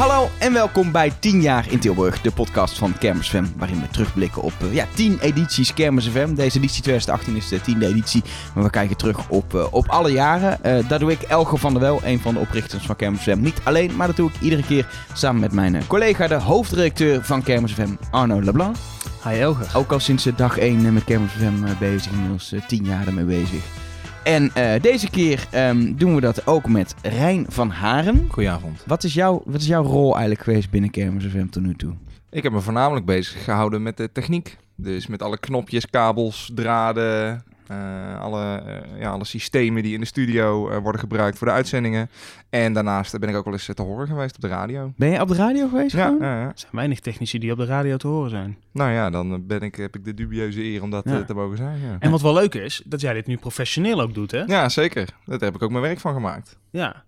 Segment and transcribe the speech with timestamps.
[0.00, 3.88] Hallo en welkom bij 10 jaar in Tilburg, de podcast van Kermis FM, waarin we
[3.88, 6.34] terugblikken op uh, ja, 10 edities Kermis FM.
[6.34, 8.22] Deze editie 2018 is de tiende editie,
[8.54, 10.58] maar we kijken terug op, uh, op alle jaren.
[10.66, 13.40] Uh, daar doe ik Elger van der Wel, een van de oprichters van Kermis FM.
[13.40, 17.42] Niet alleen, maar dat doe ik iedere keer samen met mijn collega, de hoofdredacteur van
[17.42, 18.76] Kermis FM, Arno Leblanc.
[19.24, 19.66] Hi Elger.
[19.74, 23.79] Ook al sinds dag 1 met Kermis FM bezig, inmiddels 10 jaar ermee bezig.
[24.24, 28.26] En uh, deze keer um, doen we dat ook met Rijn van Haren.
[28.30, 28.82] Goedenavond.
[28.86, 31.94] Wat is, jouw, wat is jouw rol eigenlijk geweest binnen Kermis FM tot nu toe?
[32.30, 34.56] Ik heb me voornamelijk bezig gehouden met de techniek.
[34.76, 40.06] Dus met alle knopjes, kabels, draden, uh, alle, uh, ja, alle systemen die in de
[40.06, 42.10] studio uh, worden gebruikt voor de uitzendingen.
[42.50, 44.92] En daarnaast ben ik ook wel eens te horen geweest op de radio.
[44.96, 45.96] Ben je op de radio geweest?
[45.96, 46.46] Ja, ja, ja.
[46.46, 48.56] Er zijn weinig technici die op de radio te horen zijn.
[48.72, 51.24] Nou ja, dan ben ik, heb ik de dubieuze eer om dat ja.
[51.24, 51.80] te mogen zijn.
[51.80, 51.96] Ja.
[51.98, 54.42] En wat wel leuk is, dat jij dit nu professioneel ook doet, hè?
[54.42, 55.08] Ja, zeker.
[55.24, 56.58] Daar heb ik ook mijn werk van gemaakt.
[56.70, 57.04] Ja.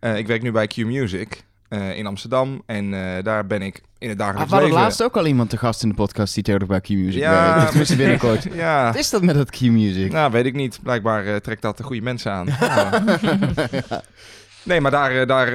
[0.00, 1.44] ik werk nu bij Q Music.
[1.68, 2.62] Uh, in Amsterdam.
[2.66, 4.74] En uh, daar ben ik in het dagelijks ah, leven...
[4.74, 7.54] We laatst ook al iemand te gast in de podcast die tegenwoordig bij Q-Music ja,
[7.54, 7.68] werkt.
[7.68, 8.46] Tenminste binnenkort.
[8.52, 8.86] ja.
[8.86, 10.12] Wat is dat met dat Q-Music?
[10.12, 10.78] Nou, weet ik niet.
[10.82, 12.46] Blijkbaar uh, trekt dat de goede mensen aan.
[14.62, 15.50] nee, maar daar, daar,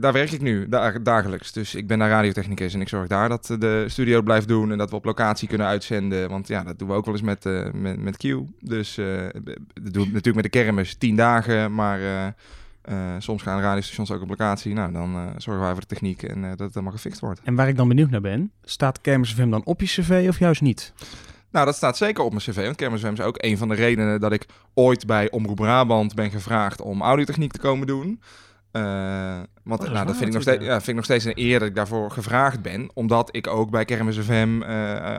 [0.00, 1.52] daar werk ik nu, daar, dagelijks.
[1.52, 4.72] Dus ik ben daar radiotechnicus en ik zorg daar dat de studio blijft doen...
[4.72, 6.28] en dat we op locatie kunnen uitzenden.
[6.28, 8.22] Want ja, dat doen we ook wel eens met, met, met Q.
[8.60, 12.00] Dus dat doen we natuurlijk met de kermis tien dagen, maar...
[12.00, 12.26] Uh,
[13.18, 14.74] soms gaan radiostations ook op locatie.
[14.74, 17.40] Nou, dan uh, zorgen wij voor de techniek en uh, dat het allemaal gefixt wordt.
[17.44, 20.38] En waar ik dan benieuwd naar ben, staat Kermis FM dan op je cv of
[20.38, 20.92] juist niet?
[21.50, 22.64] Nou, dat staat zeker op mijn cv.
[22.64, 26.14] Want Kermis FM is ook een van de redenen dat ik ooit bij Omroep Brabant
[26.14, 28.20] ben gevraagd om audiotechniek te komen doen.
[28.72, 31.32] want oh, dat, nou, dat vind, ik nog steeds, ja, vind ik nog steeds een
[31.34, 32.90] eer dat ik daarvoor gevraagd ben.
[32.94, 34.62] Omdat ik ook bij Kermis FM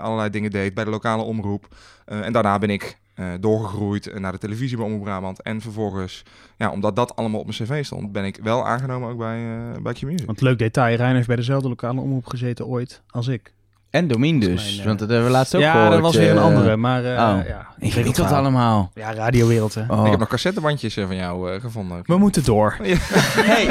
[0.02, 1.76] allerlei dingen deed, bij de lokale omroep.
[2.06, 5.42] en daarna ben ik uh, doorgegroeid naar de televisie bij Omroep Brabant.
[5.42, 6.24] En vervolgens,
[6.58, 9.82] ja, omdat dat allemaal op mijn cv stond, ben ik wel aangenomen ook bij, uh,
[9.82, 10.26] bij Q-Music.
[10.26, 13.54] Want leuk detail, Rijn heeft bij dezelfde lokale omroep gezeten ooit als ik.
[13.90, 15.92] En Domien dus, mijn, uh, want dat hebben we laatst ook ja, gehoord.
[15.92, 17.48] dat was weer een andere, maar uh, oh.
[17.48, 17.68] ja.
[17.78, 18.92] Ik weet dat allemaal.
[18.94, 19.82] Ja, radiowereld hè.
[19.88, 20.04] Oh.
[20.04, 22.02] Ik heb nog cassettebandjes van jou gevonden.
[22.04, 22.78] We moeten door.
[22.84, 22.96] Ja.
[23.52, 23.66] hey,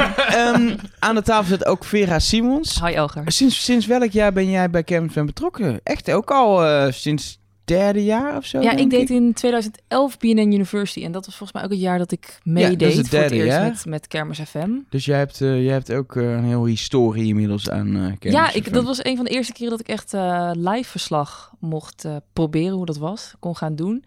[0.55, 2.81] um, aan de tafel zit ook Vera Simons.
[2.85, 3.23] Hi Elger.
[3.25, 5.79] Sinds, sinds welk jaar ben jij bij Kermis betrokken?
[5.83, 8.61] Echt ook al sinds derde jaar of zo?
[8.61, 9.09] Ja, ik deed ik.
[9.09, 11.03] in 2011 BNN University.
[11.03, 13.11] En dat was volgens mij ook het jaar dat ik meedeed ja, dat is het
[13.11, 14.69] derde, voor het eerst met, met Kermis FM.
[14.89, 18.39] Dus jij hebt, uh, jij hebt ook uh, een heel historie inmiddels aan uh, Kermis
[18.39, 20.13] Ja, ik, dat was een van de eerste keren dat ik echt
[20.53, 23.33] live verslag mocht proberen hoe dat was.
[23.39, 24.05] Kon gaan doen.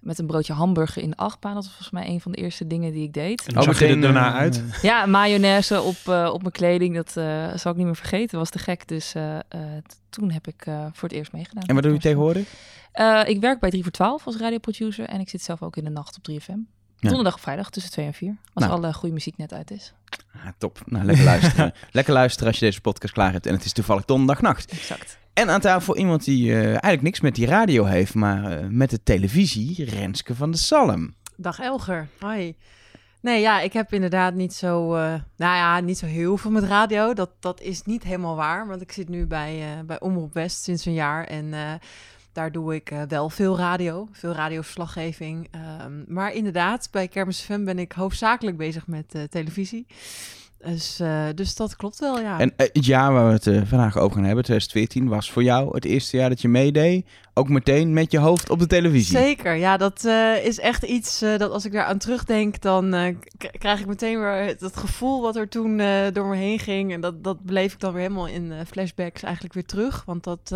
[0.00, 1.54] Met een broodje hamburger in de achtbaan.
[1.54, 3.46] Dat was volgens mij een van de eerste dingen die ik deed.
[3.46, 4.62] En hoe zag je er daarna uit?
[4.82, 5.96] Ja, mayonaise op,
[6.32, 6.96] op mijn kleding.
[6.96, 7.10] Dat
[7.60, 8.28] zal ik niet meer vergeten.
[8.28, 8.88] Dat was te gek.
[8.88, 9.14] Dus
[10.10, 10.62] toen heb ik
[10.92, 11.64] voor het eerst meegedaan.
[11.64, 12.48] En wat doe je tegenwoordig?
[12.94, 15.84] Uh, ik werk bij 3 voor 12 als radioproducer en ik zit zelf ook in
[15.84, 16.78] de nacht op 3FM.
[17.00, 17.08] Ja.
[17.08, 18.36] Donderdag of vrijdag tussen 2 en 4.
[18.52, 18.76] Als nou.
[18.76, 19.92] alle goede muziek net uit is.
[20.32, 20.82] Ah, top.
[20.86, 21.72] Nou, lekker luisteren.
[21.92, 23.46] lekker luisteren als je deze podcast klaar hebt.
[23.46, 24.70] En het is toevallig donderdagnacht.
[24.70, 25.18] Exact.
[25.32, 28.90] En aan tafel iemand die uh, eigenlijk niks met die radio heeft, maar uh, met
[28.90, 29.84] de televisie.
[29.84, 31.14] Renske van de Salm.
[31.36, 32.08] Dag Elger.
[32.18, 32.56] Hoi.
[33.20, 35.00] Nee, ja, ik heb inderdaad niet zo, uh,
[35.36, 37.12] nou ja, niet zo heel veel met radio.
[37.12, 40.84] Dat, dat is niet helemaal waar, want ik zit nu bij, bij Omroep West sinds
[40.84, 41.24] een jaar.
[41.24, 41.54] En
[42.40, 45.48] daar doe ik uh, wel veel radio, veel radioverslaggeving.
[45.84, 49.86] Um, maar inderdaad, bij Kermis FM ben ik hoofdzakelijk bezig met uh, televisie.
[50.58, 52.38] Dus, uh, dus dat klopt wel, ja.
[52.38, 55.84] En het jaar waar we het vandaag over gaan hebben, 2014, was voor jou het
[55.84, 57.06] eerste jaar dat je meedeed.
[57.40, 59.16] Ook meteen met je hoofd op de televisie.
[59.16, 60.04] Zeker, ja, dat
[60.42, 63.16] is echt iets dat als ik daar aan terugdenk, dan
[63.58, 66.92] krijg ik meteen weer dat gevoel wat er toen door me heen ging.
[66.92, 70.02] En dat, dat beleef ik dan weer helemaal in flashbacks eigenlijk weer terug.
[70.06, 70.54] Want dat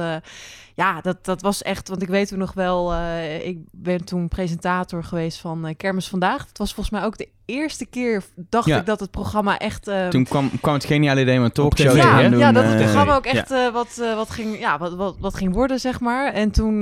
[0.75, 2.95] ja, dat, dat was echt, want ik weet toen nog wel,
[3.43, 6.47] ik ben toen presentator geweest van Kermis Vandaag.
[6.47, 8.79] Dat was volgens mij ook de eerste keer, dacht ja.
[8.79, 9.89] ik, dat het programma echt...
[9.89, 12.41] Uh, toen kwam, kwam het geniale idee om een talkshow ja, te gaan doen.
[12.41, 15.81] Ja, dat het programma ook echt wat, wat, ging, ja, wat, wat, wat ging worden,
[15.81, 16.33] zeg maar.
[16.33, 16.74] En toen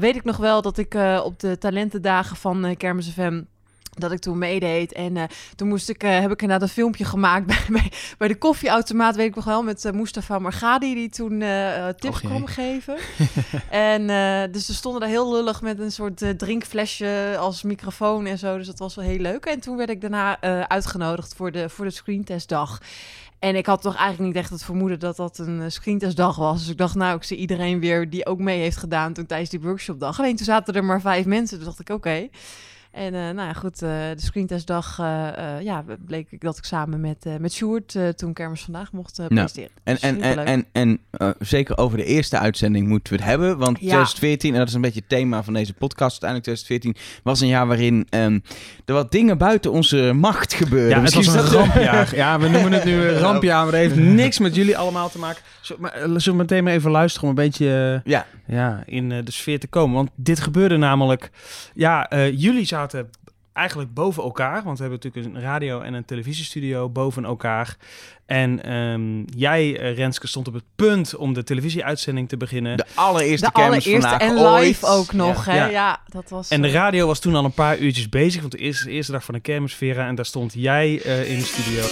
[0.00, 0.94] weet ik nog wel dat ik
[1.24, 3.40] op de talentendagen van Kermis FM
[3.98, 4.92] dat ik toen meedeed.
[4.92, 5.22] En uh,
[5.54, 9.16] toen moest ik, uh, heb ik inderdaad een filmpje gemaakt bij, bij, bij de koffieautomaat,
[9.16, 11.44] weet ik nog wel, met uh, Mustafa Margadi, die toen
[11.98, 12.96] tips kwam geven.
[13.70, 14.06] en
[14.52, 18.56] dus ze stonden daar heel lullig met een soort drinkflesje als microfoon en zo.
[18.56, 19.44] Dus dat was wel heel leuk.
[19.44, 22.80] En toen werd ik daarna uitgenodigd voor de, voor de screentestdag.
[23.38, 26.58] En ik had toch eigenlijk niet echt het vermoeden dat dat een screentestdag was.
[26.58, 29.50] Dus ik dacht, nou, ik zie iedereen weer die ook mee heeft gedaan toen tijdens
[29.50, 30.18] die workshopdag.
[30.18, 31.56] Alleen toen zaten er maar vijf mensen.
[31.56, 32.28] Dus dacht ik, oké.
[32.92, 35.06] En uh, nou ja, goed, uh, de screentestdag uh,
[35.60, 39.70] ja, bleek ik dat ik samen met, met Sjoerd toen Kermis vandaag mocht nou, presenteren.
[39.82, 41.00] En, en, en, en,
[41.38, 43.58] zeker over de eerste uitzending moeten we het hebben.
[43.58, 43.86] Want Ja.
[43.86, 47.48] 2014, en dat is een beetje het thema van deze podcast uiteindelijk, 2014 was een
[47.48, 48.38] jaar waarin ehm,
[48.84, 50.98] er wat dingen buiten onze macht gebeurden.
[50.98, 52.16] Ja, het was een rampjaar.
[52.16, 55.18] Ja, we noemen het nu een rampjaar, maar dat heeft niks met jullie allemaal te
[55.18, 55.42] maken.
[55.60, 58.26] Zullen we, maar, eh, zullen we meteen maar even luisteren om een beetje eh, Ja,
[58.48, 59.94] ja, in eh, de sfeer te komen?
[59.96, 61.30] Want dit gebeurde namelijk...
[61.74, 63.10] Ja, eh, jullie zaten
[63.52, 64.62] eigenlijk boven elkaar.
[64.64, 67.76] Want we hebben natuurlijk een radio- en een televisiestudio boven elkaar.
[68.26, 72.76] En ehm, jij, eh, Renske, stond op het punt om de televisieuitzending te beginnen.
[72.76, 74.96] de allereerste De kermis allereerste vandaag en live ooit.
[74.98, 75.52] ook nog, Ja.
[75.52, 75.58] hè?
[75.58, 75.68] Ja.
[75.70, 76.48] Ja, dat was...
[76.48, 78.90] En de eh, radio was toen al een paar uurtjes bezig, want de eerste, de
[78.90, 81.82] eerste dag van de kermis, Vera, en daar stond jij eh, in de studio.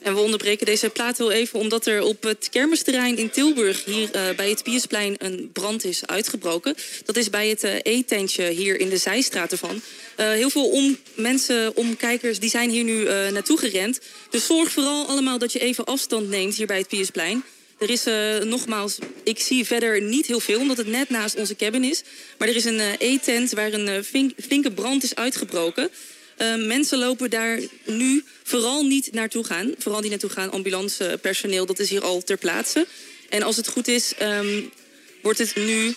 [0.00, 3.84] En we onderbreken deze plaat heel even omdat er op het kermisterrein in Tilburg...
[3.84, 6.74] hier eh, bij het Piersplein een brand is uitgebroken.
[7.04, 9.80] Dat is bij het eh, eetentje hier in de zijstraat ervan.
[10.16, 14.00] Eh, heel veel om, mensen, omkijkers, die zijn hier nu naartoe gerend.
[14.30, 17.44] Dus zorg vooral allemaal dat je even afstand neemt hier bij het Piersplein.
[17.78, 18.04] Er is
[18.44, 22.02] nogmaals, ik zie verder niet heel veel, omdat het net naast onze cabin is.
[22.38, 25.90] Maar er is een eh eetent waar een flink- flinke brand is uitgebroken.
[26.36, 29.74] Eh, mensen lopen daar nu vooral niet naartoe gaan.
[29.78, 32.86] Vooral niet naartoe gaan, ambulancepersoneel, dat is hier al ter plaatse.
[33.28, 34.62] En als het goed is, ehm,
[35.22, 35.94] wordt het nu...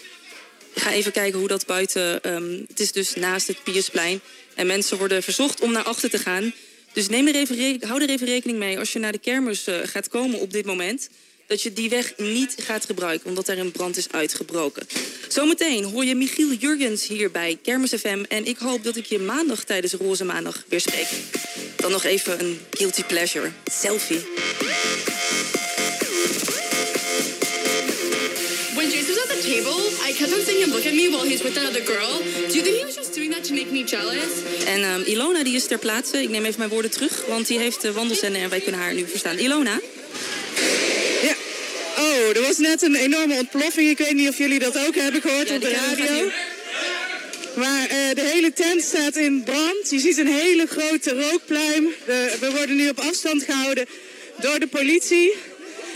[0.75, 2.23] Ga even kijken hoe dat buiten...
[2.23, 4.21] ehm, het is dus naast het Piersplein.
[4.55, 6.53] En mensen worden verzocht om naar achter te gaan.
[6.93, 9.75] Dus neem er even hou er even rekening mee als je naar de kermis eh,
[9.83, 11.09] gaat komen op dit moment...
[11.49, 14.87] dat je die weg niet gaat gebruiken, omdat er een brand is uitgebroken.
[15.27, 18.23] Zometeen hoor je Michiel Jurgens hier bij Kermis FM...
[18.27, 21.07] en ik hoop dat ik je maandag tijdens Roze Maandag weer spreek.
[21.75, 23.51] Dan nog even een guilty pleasure.
[23.71, 24.19] Selfie.
[28.75, 31.27] When Jason was at the table, I kept on seeing him look at me while
[31.29, 32.11] he's with that other girl.
[32.47, 34.33] Do you think he was just doing that to make me jealous?
[34.65, 36.21] En ehm, Ilona die is ter plaatse.
[36.21, 38.41] Ik neem even mijn woorden terug, want die heeft de wandelzender...
[38.41, 39.37] en wij kunnen haar nu verstaan.
[39.37, 39.79] Ilona?
[41.99, 43.89] Oh, er was net een enorme ontploffing.
[43.89, 46.31] Ik weet niet of jullie dat ook hebben gehoord Ja, op de radio.
[47.55, 49.89] Maar eh, de hele tent staat in brand.
[49.89, 51.87] Je ziet een hele grote rookpluim.
[52.05, 53.85] De- we worden nu op afstand gehouden
[54.41, 55.33] door de politie.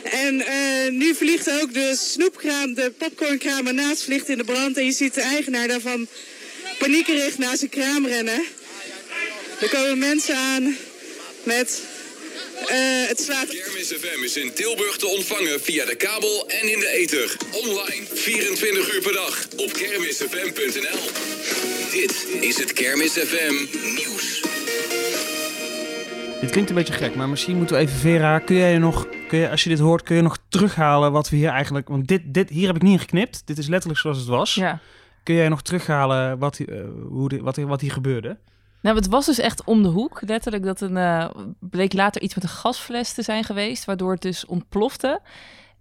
[0.04, 4.78] En eh, nu vliegt ook de snoepkraam, de popcornkraam ernaast vliegt in de brand.
[4.78, 6.08] En je ziet de eigenaar daarvan
[6.80, 8.44] paniekerig naar zijn kraam rennen.
[9.60, 10.78] Er komen mensen aan
[11.44, 11.82] met...
[12.68, 16.80] eh, het slaat Kermis FM is in Tilburg te ontvangen via de kabel en in
[16.80, 17.36] de ether.
[17.52, 21.00] Online 24 uur per dag op kermisfm.nl.
[21.92, 23.54] Dit is het Kermis FM
[23.96, 24.42] nieuws.
[26.42, 29.40] Dit klinkt een beetje gek, maar misschien moeten we even, Vera, kun jij nog, kun
[29.40, 32.22] je, als je dit hoort, kun je nog terughalen wat we hier eigenlijk, want dit,
[32.26, 34.54] dit, hier heb ik niet in geknipt, dit is letterlijk zoals het was.
[34.56, 34.80] Ja.
[35.24, 38.38] Kun jij nog terughalen wat, hier, eh, hoe dit, wat, hier- wat hier gebeurde?
[38.84, 40.22] Nou, het was dus echt om de hoek.
[40.26, 44.22] Letterlijk dat een eh, bleek later iets met een gasfles te zijn geweest, waardoor het
[44.22, 45.22] dus ontplofte.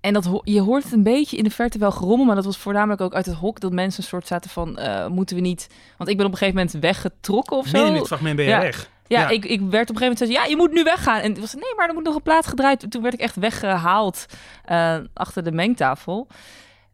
[0.01, 2.57] En dat je hoort het een beetje in de verte wel gerommel, maar dat was
[2.57, 5.67] voornamelijk ook uit het hok dat mensen een soort zaten van, eh, moeten we niet?
[5.97, 7.73] Want ik ben op een gegeven moment weggetrokken of zo.
[7.73, 8.61] Midden in dit fragment ben je Ja.
[8.61, 8.91] weg.
[9.07, 9.29] Ja, Ja.
[9.29, 11.21] Ik, ik werd op een gegeven moment ze, ja, je moet nu weggaan.
[11.21, 12.91] En het was, nee, maar er moet nog een plaat gedraaid.
[12.91, 14.27] Toen werd ik echt weggehaald
[14.65, 16.27] eh, achter de mengtafel.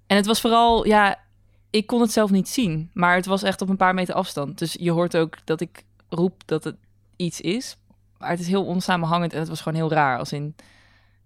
[0.06, 1.16] En het was vooral, ja,
[1.70, 2.90] ik kon het zelf niet zien.
[2.94, 4.58] Maar het was echt op een paar meter afstand.
[4.58, 6.76] Dus je hoort ook dat ik roep dat het
[7.16, 7.76] iets is.
[8.18, 10.18] Maar het is heel onsamenhangend en het was gewoon heel raar.
[10.18, 10.54] Als in,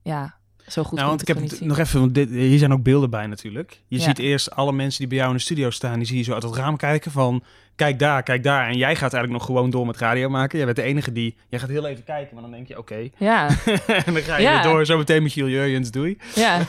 [0.02, 0.34] ja,
[0.67, 3.11] zo goed Nou, want ik heb het nog even, want dit, hier zijn ook beelden
[3.11, 3.82] bij natuurlijk.
[3.88, 4.05] Je Ja.
[4.05, 6.32] ziet eerst alle mensen die bij jou in de studio staan, die zie je zo
[6.32, 7.43] uit het raam kijken van,
[7.82, 8.69] kijk daar, kijk daar.
[8.69, 10.56] En jij gaat eigenlijk nog gewoon door met radio maken.
[10.56, 13.08] Jij bent de enige die, jij gaat heel even kijken, maar dan denk je, oké.
[13.17, 13.46] Ja,
[14.06, 14.62] en dan ga je Ja.
[14.62, 16.19] weer door, zo meteen Michiel Jurjens, doei.
[16.34, 16.58] ja.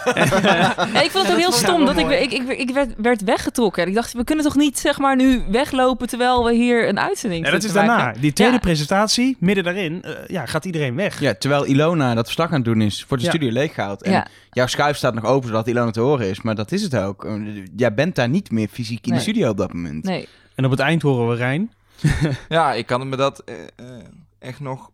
[0.93, 2.17] Ja, ik vond het ook heel stom dat ik, mooi.
[2.17, 3.83] ik, ik, ik werd, werd weggetrokken.
[3.83, 6.99] En ik dacht, we kunnen toch niet zeg maar nu weglopen terwijl we hier een
[6.99, 7.97] uitzending Ja, dat is daarna.
[7.97, 8.21] maken?
[8.21, 8.59] Die tweede Ja.
[8.59, 11.19] presentatie, midden daarin, eh, ja, gaat iedereen weg.
[11.19, 13.35] Ja, terwijl Ilona dat verslag aan het doen is, wordt de Ja.
[13.35, 14.03] studio leeggehaald.
[14.03, 14.27] En Ja.
[14.51, 17.25] jouw schuif staat nog open zodat Ilona te horen is, maar dat is het ook.
[17.25, 17.33] Eh,
[17.75, 19.17] Jij bent daar niet meer fysiek in Nee.
[19.17, 20.03] de studio op dat moment.
[20.03, 20.27] Nee.
[20.55, 21.71] En op het eind horen we Rijn.
[22.49, 24.03] Ja, ik kan me dat eh, eh,
[24.39, 24.91] echt nog...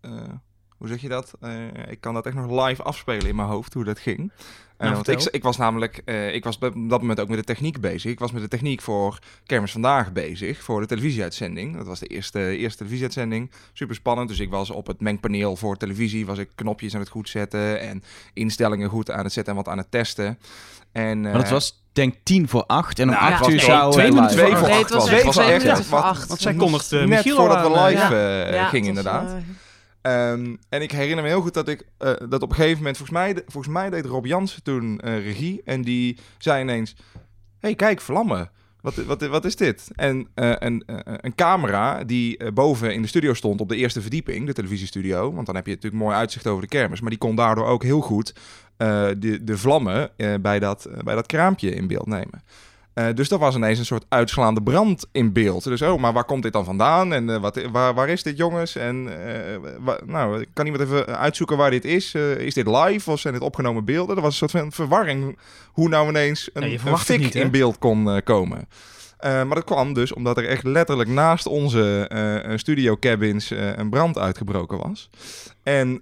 [0.00, 0.10] eh,
[0.76, 1.34] hoe zeg je dat?
[1.40, 4.32] Eh, ik kan dat echt nog live afspelen in mijn hoofd, hoe dat ging.
[4.78, 7.44] Nou, want ik, ik was namelijk, eh, ik was op dat moment ook met de
[7.44, 8.10] techniek bezig.
[8.12, 11.76] Ik was met de techniek voor Kermis Vandaag bezig, voor de televisieuitzending.
[11.76, 13.50] Dat was de eerste, eerste televisieuitzending.
[13.72, 17.08] Super spannend, dus ik was op het mengpaneel voor televisie, was ik knopjes aan het
[17.08, 18.02] goed zetten en
[18.32, 20.38] instellingen goed aan het zetten en wat aan het testen.
[20.92, 23.92] En, Maar dat was denk tien voor acht en om Nou, acht uur twee- zou...
[23.92, 24.56] twee eh, minuten live.
[24.56, 26.28] voor Nee, acht het was Het was twee echt acht.
[26.28, 29.28] Want zij kondigde net Michiel voordat we aan, live eh, eh, Ja, gingen inderdaad.
[29.30, 29.36] eh,
[30.02, 32.96] Ehm, en ik herinner me heel goed dat ik eh, dat op een gegeven moment,
[32.96, 35.60] volgens mij, volgens mij deed Rob Jansen toen eh, regie.
[35.64, 36.96] En die zei ineens:
[37.60, 38.50] hey, kijk, vlammen.
[38.80, 39.90] Wat, wat, wat is dit?
[39.94, 44.46] En een, uh, een camera die boven in de studio stond op de eerste verdieping,
[44.46, 45.32] de televisiestudio.
[45.32, 47.00] Want dan heb je natuurlijk mooi uitzicht over de kermis.
[47.00, 48.34] Maar die kon daardoor ook heel goed
[48.76, 52.42] de, de vlammen bij, dat, bij dat kraampje in beeld nemen.
[52.98, 55.64] Uh, dus er was ineens een soort uitslaande brand in beeld.
[55.64, 57.12] Dus, oh, maar waar komt dit dan vandaan?
[57.12, 58.76] En uh, wat, waar, waar is dit, jongens?
[58.76, 62.14] En uh, nou, kan iemand even uitzoeken waar dit is?
[62.14, 64.16] is dit live of zijn dit opgenomen beelden?
[64.16, 65.38] Er was een soort van verwarring
[65.72, 68.68] hoe nou ineens een, ja, een fik niet, in beeld kon komen.
[69.24, 72.10] Uh, maar dat kwam dus omdat er echt letterlijk naast onze
[72.48, 75.10] uh, studio cabins een brand uitgebroken was.
[75.62, 75.96] En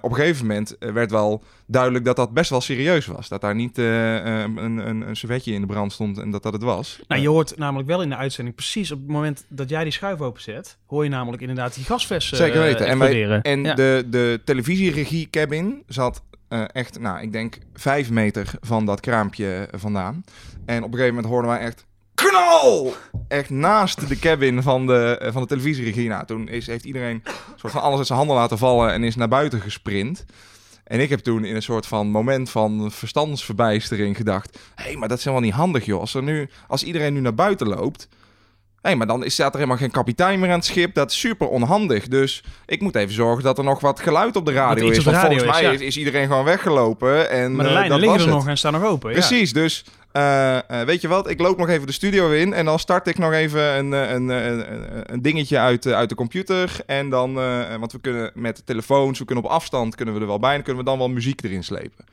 [0.00, 3.28] op een gegeven moment werd wel duidelijk dat dat best wel serieus was.
[3.28, 6.62] Dat daar niet een, een, een servetje in de brand stond en dat dat het
[6.62, 7.00] was.
[7.08, 9.92] Nou, je hoort namelijk wel in de uitzending, precies op het moment dat jij die
[9.92, 12.86] schuif openzet, hoor je namelijk inderdaad die gasfles Zeker weten.
[12.86, 13.74] En, wij, en ja.
[13.74, 19.68] de, de televisieregie cabin zat uh, echt, nou, ik denk vijf meter van dat kraampje
[19.72, 20.24] vandaan.
[20.66, 21.86] En op een gegeven moment hoorden wij echt
[22.28, 22.94] knal!
[23.28, 26.08] Echt naast de cabin van de, van de televisieregie.
[26.08, 27.22] Nou, toen is, heeft iedereen
[27.56, 30.24] soort van alles uit zijn handen laten vallen en is naar buiten gesprint.
[30.84, 34.58] En ik heb toen in een soort van moment van verstandsverbijstering gedacht...
[34.74, 36.00] hé, hey, maar dat is helemaal niet handig, joh.
[36.00, 38.08] Als, er nu, als iedereen nu naar buiten loopt...
[38.80, 40.94] Hé, hey, maar dan is, staat er helemaal geen kapitein meer aan het schip.
[40.94, 42.08] Dat is super onhandig.
[42.08, 45.04] Dus ik moet even zorgen dat er nog wat geluid op de radio is.
[45.04, 47.30] Want radio volgens mij is, is, is iedereen gewoon weggelopen.
[47.30, 48.38] En, Maar de eh, lijnen dat liggen was er het.
[48.38, 49.10] nog en staan nog open.
[49.10, 49.16] Ja.
[49.16, 51.30] Precies, dus uh, uh, weet je wat?
[51.30, 54.10] Ik loop nog even de studio in en dan start ik nog even een, eh,
[54.10, 56.76] een, een, een, dingetje uit, uit de computer.
[56.86, 57.34] En dan,
[57.78, 60.54] want we kunnen met telefoons, we kunnen op afstand, kunnen we er wel bij.
[60.54, 62.04] En kunnen we dan wel muziek erin slepen.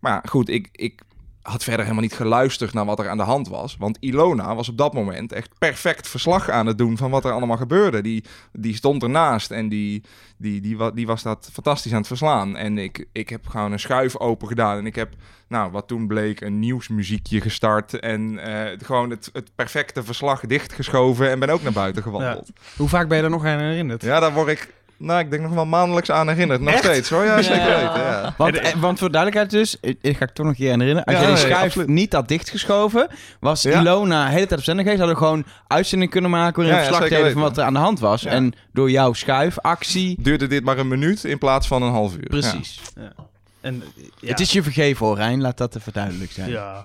[0.00, 1.00] Maar goed, ik, ik
[1.46, 3.76] had verder helemaal niet geluisterd naar wat er aan de hand was.
[3.78, 7.32] Want Ilona was op dat moment echt perfect verslag aan het doen van wat er
[7.32, 8.02] allemaal gebeurde.
[8.02, 10.02] Die, die stond ernaast en die,
[10.36, 12.56] die, die, die was dat fantastisch aan het verslaan.
[12.56, 15.14] En ik, ik heb gewoon een schuif open gedaan en ik heb,
[15.48, 18.00] nou, wat toen bleek, een nieuwsmuziekje gestart.
[18.00, 22.50] En uh, gewoon het, het perfecte verslag dichtgeschoven en ben ook naar buiten gewandeld.
[22.54, 22.62] Ja.
[22.76, 24.02] Hoe vaak ben je er nog aan herinnerd?
[24.02, 26.60] Ja, daar word ik nou, ik denk nog wel maandelijks aan herinnerd.
[26.60, 26.84] Nog Echt?
[26.84, 27.24] steeds hoor.
[27.24, 27.76] Ja, zeker Ja.
[27.76, 28.00] weten.
[28.06, 28.34] Ja.
[28.38, 31.04] Want, eh, want voor duidelijkheid dus, ik, ik ga ik toch nog een keer herinneren.
[31.04, 33.08] Als Ja, jij die schuif niet had dichtgeschoven,
[33.40, 33.80] was Ja.
[33.80, 35.02] Ilona de hele tijd op zender geweest.
[35.02, 37.72] Hadden we gewoon uitzending kunnen maken waarin Ja, we verslag deden van wat er aan
[37.72, 38.22] de hand was.
[38.22, 38.30] Ja.
[38.30, 42.26] En door jouw schuifactie, Duurde dit maar een minuut in plaats van een half uur.
[42.28, 42.80] precies.
[42.96, 43.12] Ja.
[43.60, 44.28] En, eh, ja.
[44.28, 45.40] Het is je vergeven hoor, Rijn.
[45.40, 46.50] Laat dat even duidelijk zijn.
[46.50, 46.84] Ja.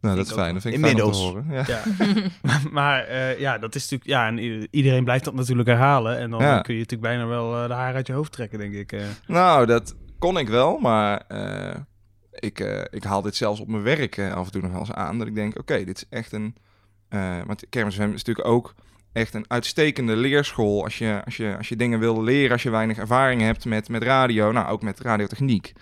[0.00, 0.52] Nou, dat is fijn.
[0.52, 1.44] Dat vind ik fijn om te Inmiddels.
[1.46, 1.46] horen.
[1.50, 1.64] Ja.
[1.66, 2.62] ja.
[2.78, 4.10] maar eh, ja, dat is natuurlijk...
[4.10, 4.38] Ja, en
[4.70, 6.18] iedereen blijft dat natuurlijk herhalen.
[6.18, 6.60] En dan Ja.
[6.60, 8.92] kun je natuurlijk bijna wel eh, de haar uit je hoofd trekken, denk ik.
[8.92, 9.00] eh.
[9.26, 11.74] Nou, dat kon ik wel, maar eh,
[12.32, 14.92] ik, eh, ik haal dit zelfs op mijn werk af en toe nog wel eens
[14.92, 15.18] aan.
[15.18, 16.54] Dat ik denk, oké, dit is echt een...
[17.08, 18.74] eh want Kermis FM is natuurlijk ook
[19.12, 22.70] echt een uitstekende leerschool als je, als je, als je dingen wil leren, als je
[22.70, 25.72] weinig ervaring hebt met, met radio, nou ook met radiotechniek.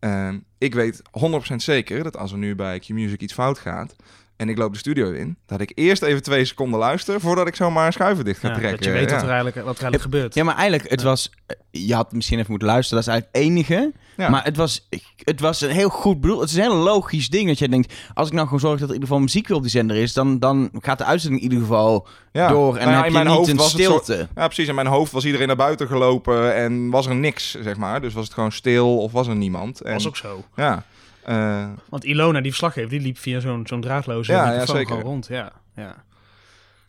[0.00, 3.96] Eh, ik weet 100% zeker dat als er nu bij Q-Music iets fout gaat
[4.40, 7.54] en ik loop de studio in, dat ik eerst even twee seconden luister voordat ik
[7.56, 8.76] zomaar een schuiven dicht ga Ja, trekken.
[8.76, 9.14] dat je weet Ja.
[9.14, 10.34] wat, er eigenlijk, wat er eigenlijk gebeurt.
[10.34, 11.06] Ja, maar eigenlijk, het Ja.
[11.06, 11.30] was...
[11.70, 13.92] Je had misschien even moeten luisteren, dat is eigenlijk het enige.
[14.16, 14.28] Ja.
[14.28, 16.40] Maar het was, het was een heel goed bedoeld.
[16.40, 17.94] Het is een heel logisch ding dat jij denkt...
[18.14, 19.96] Als ik nou gewoon zorg dat er in ieder geval muziek weer op die zender
[19.96, 20.12] is...
[20.12, 22.48] dan, dan gaat de uitzending in ieder geval Ja.
[22.48, 22.76] door.
[22.76, 24.28] En Nou ja, dan heb in je niet een zo- stilte.
[24.34, 24.68] Ja, precies.
[24.68, 28.00] In mijn hoofd was iedereen naar buiten gelopen en was er niks, zeg maar.
[28.00, 29.80] Dus was het gewoon stil of was er niemand.
[29.80, 30.44] En, was ook zo.
[30.56, 30.84] Ja.
[31.30, 34.86] Eh, Want Ilona, die verslaggever, die liep via zo'n zo'n draadloze Ja, ja, zeker.
[34.86, 35.26] gewoon rond.
[35.26, 36.04] Ja, ja.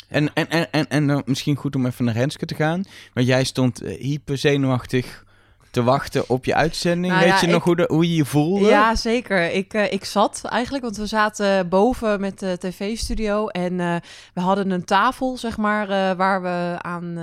[0.08, 2.84] En, en, en, en, en dan misschien goed om even naar Renske te gaan.
[3.14, 5.24] Want jij stond eh, hyper zenuwachtig
[5.72, 7.14] te wachten op je uitzending.
[7.14, 8.68] Nou Weet ja, je nog hoe, de, hoe je je voelde?
[8.68, 9.52] Ja, zeker.
[9.52, 13.96] Ik, eh, ik zat eigenlijk, want we zaten boven met de tv-studio en eh,
[14.34, 17.20] we hadden een tafel, zeg maar, eh, waar we aan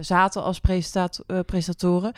[0.00, 0.60] zaten als
[1.46, 2.12] presentatoren.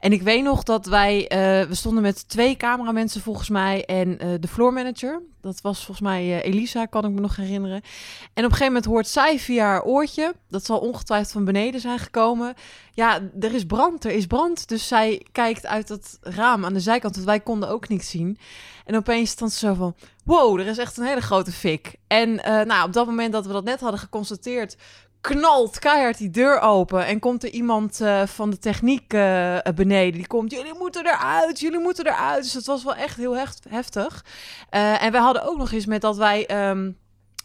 [0.00, 1.24] En ik weet nog dat wij,
[1.68, 5.22] we stonden met twee cameramensen volgens mij en de floor manager.
[5.40, 7.76] Dat was volgens mij eh, Elisa, kan ik me nog herinneren.
[7.76, 11.80] En op een gegeven moment hoort zij via haar oortje, dat zal ongetwijfeld van beneden
[11.80, 12.54] zijn gekomen.
[12.92, 14.68] Ja, er is brand, er is brand.
[14.68, 18.38] Dus zij kijkt uit het raam aan de zijkant, want wij konden ook niks zien.
[18.84, 19.94] En opeens stond ze zo van,
[20.24, 21.94] wow, er is echt een hele grote fik.
[22.06, 24.76] En eh, nou, op dat moment dat we dat net hadden geconstateerd,
[25.20, 30.12] knalt keihard die deur open en komt er iemand eh, van de techniek eh, beneden.
[30.12, 32.42] Die komt, jullie moeten eruit, jullie moeten eruit.
[32.42, 34.24] Dus het was wel echt heel heft- heftig.
[34.70, 36.46] Eh, en wij hadden ook nog eens met dat wij...
[36.46, 36.90] ehm,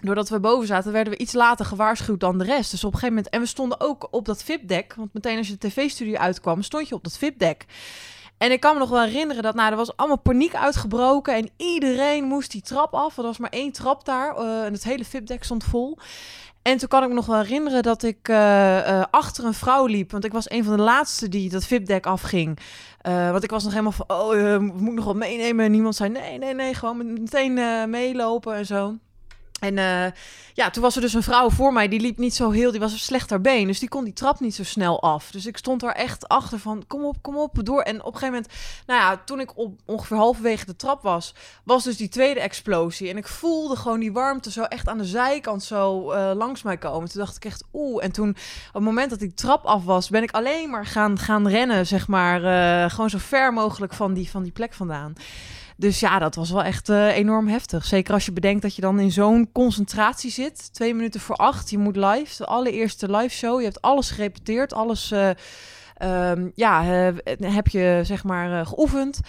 [0.01, 2.72] Doordat we boven zaten, werden we iets later gewaarschuwd dan de rest.
[2.72, 3.34] Dus op een gegeven moment...
[3.34, 4.94] En we stonden ook op dat VIP-dek.
[4.98, 7.65] Want meteen als je de tv-studio uitkwam, stond je op dat VIP-dek.
[8.38, 11.36] En ik kan me nog wel herinneren dat nou, er was allemaal paniek uitgebroken.
[11.36, 13.17] En iedereen moest die trap af.
[13.17, 14.36] Er was maar één trap daar.
[14.38, 15.98] en het hele VIP-dek stond vol.
[16.65, 19.86] En toen kan ik me nog wel herinneren dat ik eh, eh, achter een vrouw
[19.86, 20.12] liep.
[20.12, 22.60] Want ik was een van de laatste die dat VIP-dek afging.
[23.01, 25.65] Eh, want ik was nog helemaal van, oh, moet ik nog wat meenemen?
[25.65, 27.53] En niemand zei, nee, nee, nee, gewoon meteen
[27.89, 28.95] meelopen en zo.
[29.59, 30.05] En uh,
[30.53, 32.79] ja, toen was er dus een vrouw voor mij, die liep niet zo heel, die
[32.79, 33.67] was een slechter been.
[33.67, 35.31] Dus die kon die trap niet zo snel af.
[35.31, 37.81] Dus ik stond daar echt achter van, kom op, kom op, door.
[37.81, 38.53] En op een gegeven moment,
[38.85, 41.33] nou ja, toen ik op ongeveer halverwege de trap was,
[41.63, 43.09] was dus die tweede explosie.
[43.09, 46.77] En ik voelde gewoon die warmte zo echt aan de zijkant zo uh, langs mij
[46.77, 47.09] komen.
[47.09, 48.03] Toen dacht ik echt, oeh.
[48.03, 51.19] En toen, op het moment dat die trap af was, ben ik alleen maar gaan,
[51.19, 52.43] gaan rennen, zeg maar.
[52.43, 55.13] Uh, gewoon zo ver mogelijk van die, van die plek vandaan.
[55.77, 57.86] Dus ja, dat was wel echt uh, enorm heftig.
[57.86, 60.74] Zeker als je bedenkt dat je dan in zo'n concentratie zit.
[60.74, 61.70] Twee minuten voor acht.
[61.70, 63.60] Je moet live, de allereerste live show.
[63.60, 65.29] Je hebt alles gerepeteerd, alles uh,
[66.32, 69.20] um, ja, uh, heb je zeg maar geoefend.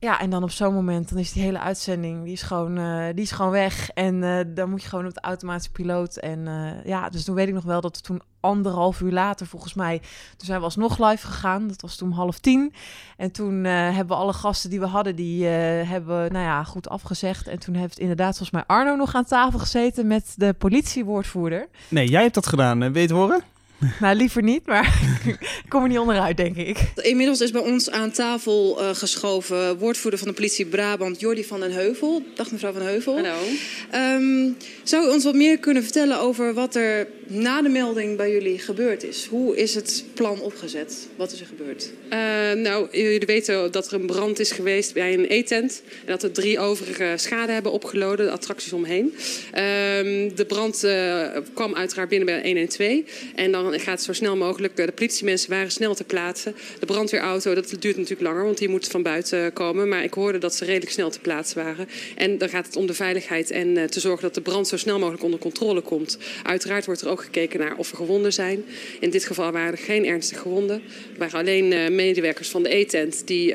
[0.00, 3.04] Ja, en dan op zo'n moment, dan is die hele uitzending, die is gewoon, uh,
[3.14, 3.90] die is gewoon weg.
[3.90, 6.16] En uh, dan moet je gewoon op de automatische piloot.
[6.16, 9.46] En uh, ja, dus toen weet ik nog wel dat we toen anderhalf uur later,
[9.46, 9.98] volgens mij,
[10.36, 11.68] toen zijn we alsnog live gegaan.
[11.68, 12.72] Dat was toen half tien.
[13.16, 17.48] En toen hebben we alle gasten die we hadden, die hebben nou ja, goed afgezegd.
[17.48, 21.68] En toen heeft inderdaad volgens mij Arno nog aan tafel gezeten met de politiewoordvoerder.
[21.88, 22.92] Nee, jij hebt dat gedaan.
[22.92, 23.42] Weet horen?
[24.00, 25.00] Nou, liever niet, maar
[25.64, 26.78] ik kom er niet onderuit, denk ik.
[26.96, 31.60] Inmiddels is bij ons aan tafel uh, geschoven woordvoerder van de politie Brabant, Jordi van
[31.60, 32.22] den Heuvel.
[32.34, 33.14] Dag mevrouw van Heuvel.
[33.14, 33.36] Hallo.
[33.94, 38.32] Um, zou u ons wat meer kunnen vertellen over wat er na de melding bij
[38.32, 39.26] jullie gebeurd is?
[39.26, 41.08] Hoe is het plan opgezet?
[41.16, 41.90] Wat is er gebeurd?
[42.12, 45.82] Uh, nou, jullie weten dat er een brand is geweest bij een e-tent.
[46.00, 49.04] En dat er drie overige schade hebben opgelopen, de attracties omheen.
[49.04, 53.00] Um, de brand uh, kwam uiteraard binnen bij 112.
[53.34, 54.76] En dan gaat het zo snel mogelijk.
[54.76, 56.54] De politiemensen waren snel te plaatsen.
[56.78, 59.88] De brandweerauto, dat duurt natuurlijk langer, want die moet van buiten komen.
[59.88, 61.88] Maar ik hoorde dat ze redelijk snel te plaatsen waren.
[62.16, 64.76] En dan gaat het om de veiligheid en uh, te zorgen dat de brand zo
[64.76, 66.18] snel mogelijk onder controle komt.
[66.42, 68.64] Uiteraard wordt er ook gekeken naar of er gewonden zijn.
[69.00, 70.76] In dit geval waren er geen ernstige gewonden.
[71.12, 73.54] Er waren alleen uh, medewerkers van de E-tent die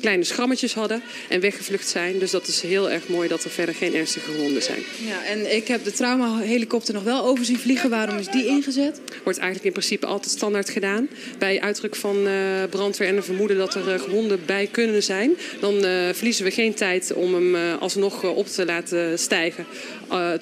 [0.00, 2.18] kleine schrammetjes hadden en weggevlucht zijn.
[2.18, 4.82] Dus dat is heel erg mooi dat er verder geen ernstige gewonden zijn.
[5.06, 7.90] Ja, en ik heb de trauma-helikopter nog wel over zien vliegen.
[7.90, 9.00] Waarom is die ingezet?
[9.30, 11.08] Wordt eigenlijk in principe altijd standaard gedaan.
[11.38, 12.32] Bij uitdruk van uh,
[12.70, 16.50] brandweer en een vermoeden dat er uh, gewonden bij kunnen zijn, dan uh, verliezen we
[16.50, 19.66] geen tijd om hem alsnog op te laten stijgen.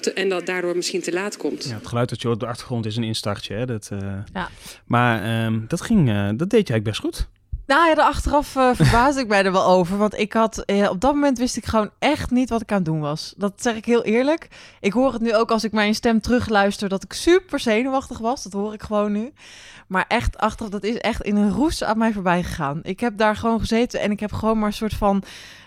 [0.01, 1.63] Te, en dat daardoor misschien te laat komt.
[1.63, 3.53] Ja, het geluid dat je hoort op de achtergrond is een instartje.
[3.53, 3.65] Hè?
[3.65, 3.89] Dat,
[4.33, 4.49] ja.
[4.85, 7.27] Maar um, dat, ging, dat deed je eigenlijk best goed.
[7.69, 9.97] Nou ja, achteraf uh, verbaasde ik mij er wel over.
[9.97, 12.77] Want ik had, uh, op dat moment wist ik gewoon echt niet wat ik aan
[12.77, 13.33] het doen was.
[13.37, 14.47] Dat zeg ik heel eerlijk.
[14.79, 18.43] Ik hoor het nu ook als ik mijn stem terugluister dat ik super zenuwachtig was.
[18.43, 19.33] Dat hoor ik gewoon nu.
[19.87, 22.79] Maar echt achteraf, dat is echt in een roes aan mij voorbij gegaan.
[22.83, 25.23] Ik heb daar gewoon gezeten en ik heb gewoon maar een soort van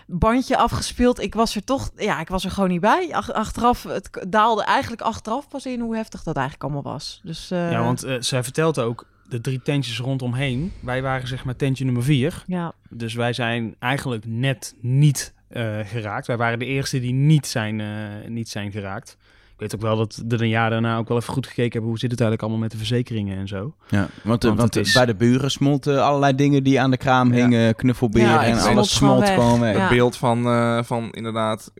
[0.07, 1.19] bandje afgespeeld.
[1.19, 3.13] Ik was er toch, ja, ik was er gewoon niet bij.
[3.13, 7.21] Achteraf, het daalde eigenlijk achteraf pas in hoe heftig dat eigenlijk allemaal was.
[7.23, 7.71] Dus, uh...
[7.71, 10.71] Ja, want zij vertelt ook, de drie tentjes rondomheen.
[10.79, 12.43] Wij waren zeg maar tentje nummer vier.
[12.47, 12.73] Ja.
[12.89, 16.27] Dus wij zijn eigenlijk net niet uh, geraakt.
[16.27, 19.17] Wij waren de eerste die niet zijn, uh, niet zijn geraakt.
[19.63, 21.89] Ik weet ook wel dat er een jaar daarna ook wel even goed gekeken hebben...
[21.89, 23.73] hoe zit het eigenlijk allemaal met de verzekeringen en zo.
[23.87, 24.93] Ja, want, want, want is...
[24.93, 27.41] bij de buren smolten allerlei dingen die aan de kraam ja.
[27.41, 27.75] hingen.
[27.75, 29.77] Knuffelberen ja, en alles smolt gewoon weg.
[29.77, 31.71] Het beeld van, uh, van inderdaad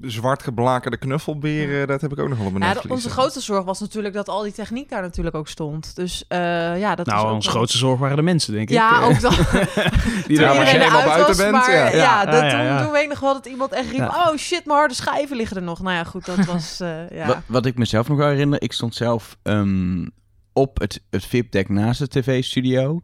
[0.00, 3.64] zwart geblakerde knuffelberen, dat heb ik ook nog wel op mijn ja, Onze grootste zorg
[3.64, 5.96] was natuurlijk dat al die techniek daar natuurlijk ook stond.
[5.96, 6.38] Dus uh,
[6.78, 8.74] ja, dat Nou, onze grootste zorg waren de mensen, denk ik.
[8.74, 9.32] Ja, ook dat.
[10.26, 11.50] die daar je helemaal buiten bent.
[11.50, 14.36] Maar, ja, ja, dat, toen, toen weet ik nog wel dat iemand echt riep, oh
[14.36, 15.82] shit, mijn harde schijven liggen er nog.
[15.82, 16.78] Nou ja, goed, dat was...
[16.82, 17.42] Uh, ja.
[17.46, 20.10] wat, ik mezelf nog herinner, ik stond zelf um,
[20.52, 23.00] op het, het VIP-deck naast de tv-studio.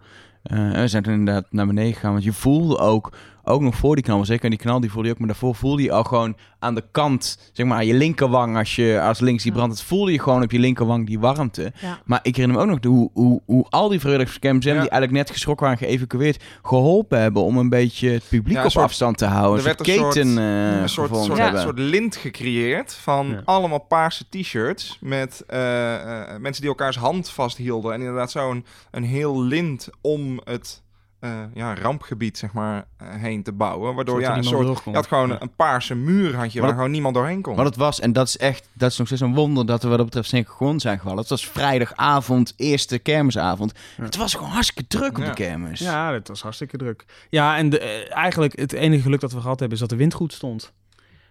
[0.52, 3.16] Uh, we zijn toen inderdaad naar beneden gegaan, want je voelde ook,
[3.48, 5.82] ook nog voor die knal, zeker die knal, die voelde je ook, maar daarvoor voelde
[5.82, 9.42] je al gewoon aan de kant, zeg maar aan je linkerwang, als je als links
[9.42, 11.72] die brandt, het voelde je gewoon op je linkerwang die warmte.
[11.80, 12.00] Ja.
[12.04, 14.70] Maar ik herinner me ook nog de, hoe, hoe, hoe al die vrijwilligerscamps ja.
[14.70, 18.70] die eigenlijk net geschrokken waren, geëvacueerd, geholpen hebben om een beetje het publiek ja, op
[18.70, 19.58] soort, afstand te houden.
[19.58, 23.78] Er werd een keten, soort, uh, een soort, soort, een soort lint gecreëerd van allemaal
[23.78, 29.42] paarse t-shirts met uh, uh, mensen die elkaars hand vasthielden en inderdaad zo'n een heel
[29.42, 30.82] lint om het
[31.20, 33.94] uh, ja, rampgebied zeg maar, uh, heen te bouwen.
[33.94, 35.42] Waardoor ja, een soort, je had gewoon ja.
[35.42, 37.57] een paarse muur had je, waar gewoon niemand doorheen kon.
[37.57, 39.88] Maar het was, en dat is echt, dat is nog steeds een wonder dat we
[39.88, 41.18] wat dat betreft synchroon zijn gevallen.
[41.18, 43.72] Het was vrijdagavond, eerste kermisavond.
[43.96, 44.04] Ja.
[44.04, 45.78] Het was gewoon hartstikke druk op de kermis.
[45.78, 47.04] Ja, het was hartstikke druk.
[47.31, 50.04] Ja, en de, uh, eigenlijk het enige geluk dat we gehad hebben is dat de
[50.04, 50.72] wind goed stond.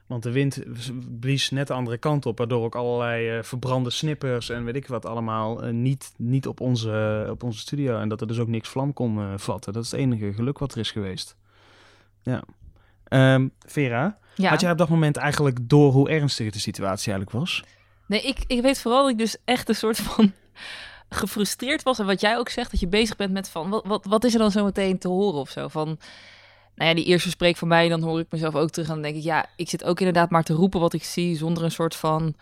[0.08, 0.64] Want de wind
[1.20, 4.88] blies net de andere kant op, waardoor ook allerlei uh, verbrande snippers en weet ik
[4.88, 8.00] wat allemaal uh, niet, niet op, onze, uh, op onze studio.
[8.00, 9.74] En dat er dus ook niks vlam kon vatten.
[9.74, 11.36] Dat is het enige geluk wat er is geweest.
[12.22, 12.44] Ja.
[13.10, 14.50] Um, Vera, ja.
[14.50, 17.64] had jij op dat moment eigenlijk door hoe ernstig de situatie eigenlijk was?
[18.08, 20.34] Nee, ik, ik weet vooral dat ik dus echt een soort van
[21.10, 22.00] gefrustreerd was.
[22.00, 24.34] En wat jij ook zegt, dat je bezig bent met van, wat, wat, wat is
[24.34, 25.68] er dan zo meteen te horen of zo?
[25.68, 26.00] Van,
[26.78, 29.04] nou ja, die eerste spreek van mij, dan hoor ik mezelf ook terug en dan
[29.04, 31.72] denk ik, ja, ik zit ook inderdaad maar te roepen wat ik zie, zonder een
[31.72, 32.34] soort van,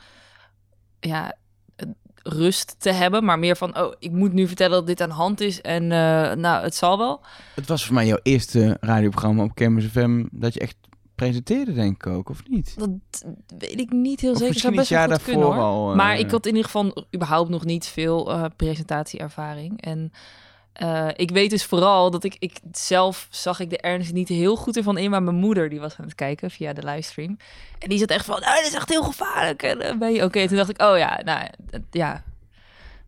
[0.99, 1.35] ja,
[1.75, 1.87] eh,
[2.23, 5.15] rust te hebben, maar meer van, oh, ik moet nu vertellen dat dit aan de
[5.15, 5.89] hand is en uh,
[6.33, 7.21] nou, het zal wel.
[7.55, 10.75] Het was voor mij jouw eerste radioprogramma op Campus FM dat je echt
[11.15, 12.75] presenteerde, denk ik ook, of niet?
[12.77, 12.89] Dat
[13.57, 14.53] weet ik niet heel Of zeker.
[14.53, 15.63] misschien best het jaar kunnen, daarvoor hoor.
[15.63, 19.81] al, eh, Maar ik had in ieder geval überhaupt nog niet veel eh, presentatieervaring.
[19.81, 20.11] En
[20.75, 24.55] eh, ik weet dus vooral dat ik, ik zelf zag ik de ernst niet heel
[24.55, 27.37] goed ervan in, maar mijn moeder die was aan het kijken via de livestream.
[27.79, 29.63] En die zat echt van, nou, dit is echt heel gevaarlijk.
[29.63, 30.47] En eh, ben je oké?
[30.47, 31.47] Toen dacht ik, oh ja, nou
[31.91, 32.23] ja,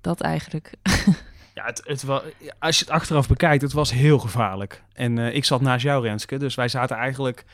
[0.01, 0.71] dat eigenlijk.
[1.53, 2.21] Ja, het, het wa-
[2.59, 4.83] als je het achteraf bekijkt, het was heel gevaarlijk.
[4.93, 6.37] En eh, ik zat naast jou, Renske.
[6.37, 7.45] Dus wij zaten eigenlijk...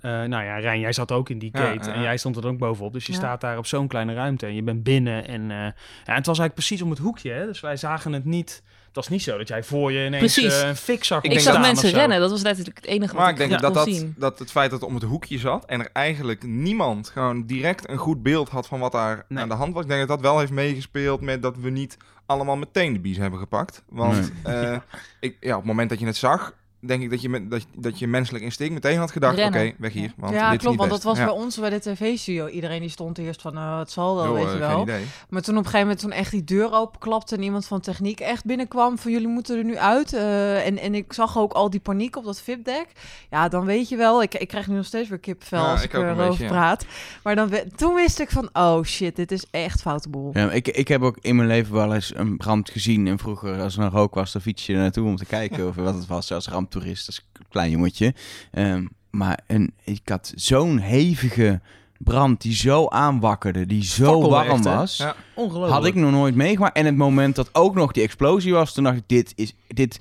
[0.00, 1.88] eh, nou ja, Rijn, jij zat ook in die gate.
[1.88, 1.94] ja.
[1.94, 2.92] En jij stond er ook bovenop.
[2.92, 3.18] Dus je Ja.
[3.18, 4.46] staat daar op zo'n kleine ruimte.
[4.46, 5.26] En je bent binnen.
[5.28, 5.72] En, eh, ja,
[6.04, 7.30] en het was eigenlijk precies om het hoekje.
[7.30, 7.46] Hè?
[7.46, 8.62] Dus wij zagen het niet...
[8.86, 10.62] Het was niet zo dat jij voor je ineens Precies.
[10.62, 12.20] eh, een fik zag Ik Ik, denk zag mensen rennen.
[12.20, 14.14] Dat was letterlijk het enige Maar wat ik denk ja, dat, kon dat, zien.
[14.18, 17.88] dat het feit dat het om het hoekje zat en er eigenlijk niemand gewoon direct
[17.88, 19.42] een goed beeld had van wat daar Nee.
[19.42, 19.82] aan de hand was.
[19.82, 23.16] Ik denk dat dat wel heeft meegespeeld met dat we niet allemaal meteen de bies
[23.16, 23.82] hebben gepakt.
[23.88, 24.76] Want eh,
[25.20, 26.54] ik, ja, op het moment dat je het zag,
[26.86, 29.92] denk ik dat je, met, dat, dat je menselijk instinct meteen had gedacht, oké, weg
[29.92, 30.12] hier.
[30.16, 30.64] Want ja, dit is klopt.
[30.64, 31.24] niet Want dat was Ja.
[31.24, 32.46] bij ons bij de tv-studio.
[32.46, 34.82] Iedereen die stond eerst van, nou, het zal wel, weet eh, je geen wel.
[34.82, 35.04] idee.
[35.28, 38.20] Maar toen op een gegeven moment, toen echt die deur openklapte en iemand van techniek
[38.20, 40.12] echt binnenkwam van jullie moeten er nu uit.
[40.12, 42.86] eh, en, en ik zag ook al die paniek op dat VIP-deck.
[43.30, 45.82] Ja, dan weet je wel, ik, ik krijg nu nog steeds weer kippenvel Ja, als
[45.82, 46.48] ik ik, erover beetje, ja.
[46.50, 46.86] praat.
[47.22, 50.30] Maar dan, toen wist ik van, oh shit, dit is echt foute boel.
[50.32, 53.06] Ja, ik, ik heb ook in mijn leven wel eens een brand gezien.
[53.06, 55.68] En vroeger, als er een rook was, dan fiets je er naartoe om te kijken
[55.68, 56.32] of wat het was.
[56.32, 58.14] Als ramptoerist, als klein jongetje.
[58.50, 61.60] Ehm, maar een, ik had zo'n hevige
[61.98, 64.96] brand die zo aanwakkerde, die zo warm echt, was.
[64.96, 65.14] Ja.
[65.34, 65.72] Ongelooflijk.
[65.72, 66.76] Had ik nog nooit meegemaakt.
[66.76, 69.54] En het moment dat ook nog die explosie was, toen dacht ik, dit is...
[69.68, 70.00] Dit,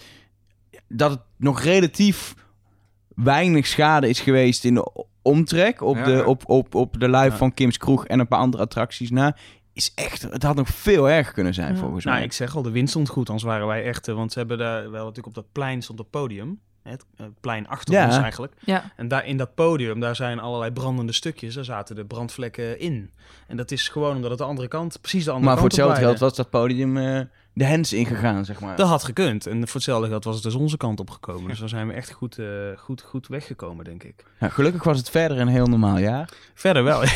[0.87, 2.35] dat het nog relatief
[3.15, 7.23] weinig schade is geweest in de omtrek op, Ja, de, op, op, op de live
[7.23, 7.37] Ja.
[7.37, 9.35] van Kim's Kroeg en een paar andere attracties na.
[9.73, 11.79] Is echt, het had nog veel erger kunnen zijn Ja.
[11.79, 12.25] volgens Nou, mij.
[12.25, 14.07] ik zeg al, de wind stond goed, anders waren wij echt...
[14.07, 16.59] eh, want ze hebben daar wel natuurlijk op dat plein stond het podium.
[16.83, 18.05] Het eh, plein achter Ja.
[18.05, 18.53] ons eigenlijk.
[18.59, 18.91] Ja.
[18.95, 21.53] En daar in dat podium, daar zijn allerlei brandende stukjes.
[21.55, 23.11] Daar zaten de brandvlekken in.
[23.47, 25.79] En dat is gewoon omdat het de andere kant, precies de andere maar voor kant
[25.81, 27.21] hetzelfde geld was dat podium eh,
[27.53, 28.75] de hens ingegaan, zeg maar.
[28.75, 29.47] Dat had gekund.
[29.47, 31.49] En voor hetzelfde geld was het dus onze kant opgekomen.
[31.49, 32.45] Dus daar zijn we echt goed, eh,
[32.77, 34.25] goed, goed weggekomen, denk ik.
[34.39, 36.29] Ja, gelukkig was het verder een heel normaal jaar.
[36.53, 37.01] Verder wel.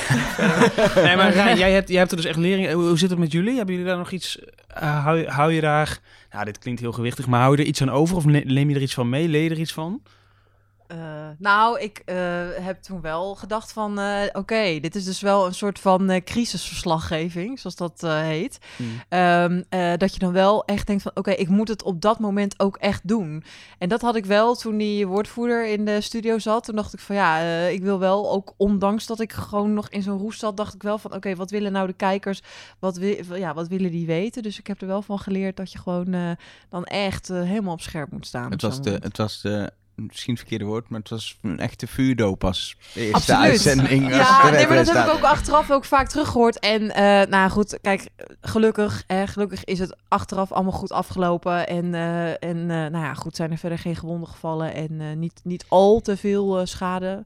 [1.03, 2.71] Nee, maar Rijn, jij hebt, jij hebt er dus echt lering.
[2.71, 3.55] Hoe, hoe zit het met jullie?
[3.55, 4.39] Hebben jullie daar nog iets?
[4.67, 5.99] eh, hou, je- hou je daar?
[6.31, 8.69] Nou, dit klinkt heel gewichtig, maar hou je er iets aan over of ne- neem
[8.69, 9.27] je er iets van mee?
[9.27, 10.01] Leer je er iets van?
[10.87, 10.97] Eh,
[11.37, 12.15] nou, ik eh,
[12.53, 17.59] heb toen wel gedacht van, eh, oké, dit is dus wel een soort van crisisverslaggeving,
[17.59, 18.57] zoals dat heet.
[19.09, 22.19] Ehm, eh, dat je dan wel echt denkt van, oké, ik moet het op dat
[22.19, 23.43] moment ook echt doen.
[23.77, 26.63] En dat had ik wel toen die woordvoerder in de studio zat.
[26.63, 30.01] Toen dacht ik van, ja, ik wil wel, ook ondanks dat ik gewoon nog in
[30.01, 32.41] zo'n roest zat, dacht ik wel van, oké, wat willen nou de kijkers,
[32.79, 32.99] wat,
[33.33, 34.43] ja, wat willen die weten?
[34.43, 36.37] Dus ik heb er wel van geleerd dat je gewoon
[36.69, 38.51] dan echt helemaal op scherp moet staan.
[38.51, 39.07] Het was, zo'n de, moment.
[39.07, 39.71] het was de,
[40.05, 43.41] misschien verkeerde woord, maar het was een echte vuurdoop als eerste Absoluut.
[43.41, 44.09] uitzending.
[44.09, 46.59] Ja, nee, maar dat heb ik ook achteraf ook vaak teruggehoord.
[46.59, 48.09] En eh, nou goed, kijk,
[48.41, 51.67] gelukkig, eh, gelukkig is het achteraf allemaal goed afgelopen.
[51.67, 55.41] En, eh, en eh, nou ja, goed, zijn er verder geen gewonden gevallen en niet,
[55.43, 57.23] niet al te veel schade.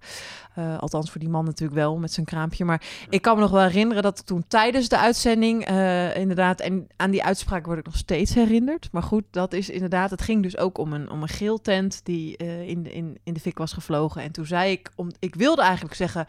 [0.79, 2.65] Althans voor die man natuurlijk wel met zijn kraampje.
[2.65, 5.67] Maar ik kan me nog wel herinneren dat toen tijdens de uitzending
[6.15, 6.59] inderdaad...
[6.59, 8.89] en aan die uitspraak word ik nog steeds herinnerd.
[8.91, 10.09] Maar goed, dat is inderdaad...
[10.09, 13.33] Het ging dus ook om een, om een geel tent die in, de, in, in
[13.33, 14.21] de fik was gevlogen.
[14.21, 14.89] En toen zei ik...
[14.95, 16.25] Om, ik wilde eigenlijk zeggen...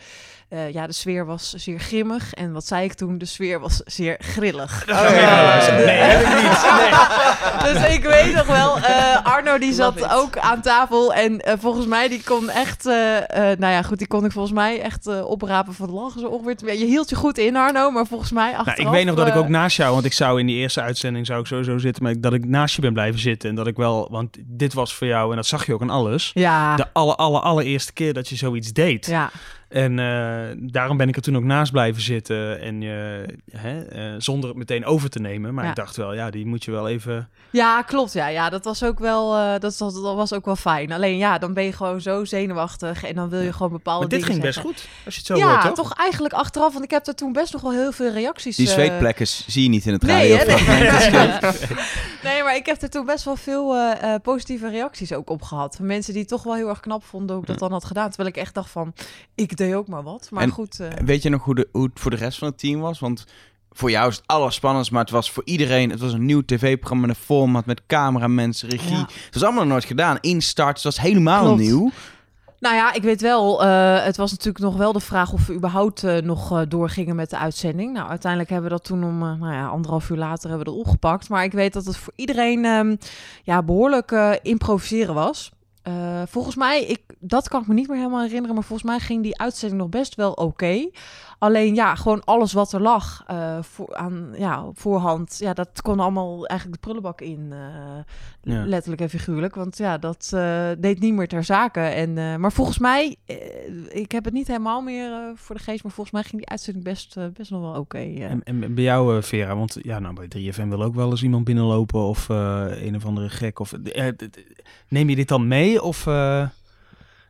[0.48, 2.32] eh, ja, de sfeer was zeer grimmig.
[2.34, 3.18] En wat zei ik toen?
[3.18, 4.82] De sfeer was zeer grillig.
[4.82, 5.70] Oh, ja.
[5.70, 7.72] Nee, heb ik niet.
[7.82, 10.12] dus ik weet nog wel, eh, Arno die zat Love it.
[10.20, 11.14] ook aan tafel.
[11.14, 14.32] En eh, volgens mij, die kon echt, eh, eh, nou ja, goed, die kon ik
[14.32, 16.78] volgens mij echt eh, oprapen van lachen zo ongeveer.
[16.78, 18.76] Je hield je goed in, Arno, maar volgens mij achteraf...
[18.76, 20.56] Nou, ik weet nog dat ik eh, ook naast jou, want ik zou in die
[20.56, 23.54] eerste uitzending zou ik sowieso zitten, maar dat ik naast je ben blijven zitten en
[23.54, 26.21] dat ik wel, want dit was voor jou en dat zag je ook aan alles.
[26.34, 29.06] Ja, De alle, alle, allereerste keer dat je zoiets deed.
[29.06, 29.30] ja.
[29.72, 32.60] En eh, daarom ben ik er toen ook naast blijven zitten.
[32.60, 35.54] En je, hè, eh, zonder het meteen over te nemen.
[35.54, 35.70] Maar Ja.
[35.70, 37.28] ik dacht wel, ja, die moet je wel even.
[37.50, 38.12] ja, klopt.
[38.12, 40.92] Ja, ja, dat was ook wel, eh, dat, was, dat was ook wel fijn.
[40.92, 44.08] Alleen ja, dan ben je gewoon zo zenuwachtig en dan wil je gewoon bepaalde Maar
[44.08, 44.88] dit dingen ging best goed.
[45.04, 45.74] Als je het zo ja, hoort, toch?
[45.86, 48.56] toch eigenlijk achteraf, want ik heb er toen best nog wel heel veel reacties.
[48.56, 50.44] Die zweetplekken zie je niet in het Nee, hè?
[50.44, 51.68] radiofragment.
[52.24, 55.42] nee, maar ik heb er toen best wel veel eh, eh, positieve reacties ook op
[55.42, 55.76] gehad.
[55.76, 57.84] Van mensen die het toch wel heel erg knap vonden hoe ik dat dan had
[57.84, 58.08] gedaan.
[58.08, 58.94] Terwijl ik echt dacht van,
[59.34, 60.28] ik deed ook maar wat.
[60.30, 62.48] Maar En- goed, eh, Weet je nog hoe, de, hoe het voor de rest van
[62.48, 62.98] het team was?
[62.98, 63.24] Want
[63.70, 65.90] voor jou is het allerspannendst, maar het was voor iedereen...
[65.90, 68.96] Het was een nieuw tv-programma met een format, met cameramensen, regie.
[68.96, 69.06] Ja.
[69.24, 70.18] Het was allemaal nog nooit gedaan.
[70.20, 71.60] Instart, het was helemaal Klopt.
[71.60, 71.90] nieuw.
[72.58, 75.54] Nou ja, ik weet wel, eh, het was natuurlijk nog wel de vraag of we
[75.54, 77.92] überhaupt eh, nog doorgingen met de uitzending.
[77.92, 80.80] Nou, uiteindelijk hebben we dat toen om, nou ja, anderhalf uur later hebben we dat
[80.80, 81.28] opgepakt.
[81.28, 82.96] Maar ik weet dat het voor iedereen ehm,
[83.42, 85.52] ja, behoorlijk eh, improviseren was.
[86.24, 89.22] Volgens mij, ik, dat kan ik me niet meer helemaal herinneren, maar volgens mij ging
[89.22, 90.88] die uitzending nog best wel oké.
[91.38, 95.82] Alleen ja, gewoon alles wat er lag eh, voor, aan, ja, op voorhand, ja, dat
[95.82, 97.48] kon allemaal eigenlijk de prullenbak in.
[97.52, 97.58] eh,
[98.42, 98.64] Ja.
[98.66, 101.80] Letterlijk en figuurlijk, want ja, dat eh, deed niet meer ter zake.
[101.80, 103.16] En, maar volgens mij,
[103.88, 106.84] ik heb het niet helemaal meer voor de geest, maar volgens mij ging die uitzending
[106.84, 107.98] best, best nog wel oké.
[107.98, 111.44] En, en bij jou, Vera, want ja, nou, bij 3FM wil ook wel eens iemand
[111.44, 113.58] binnenlopen of een of andere gek.
[113.58, 113.72] Of,
[114.88, 116.06] neem je dit dan mee of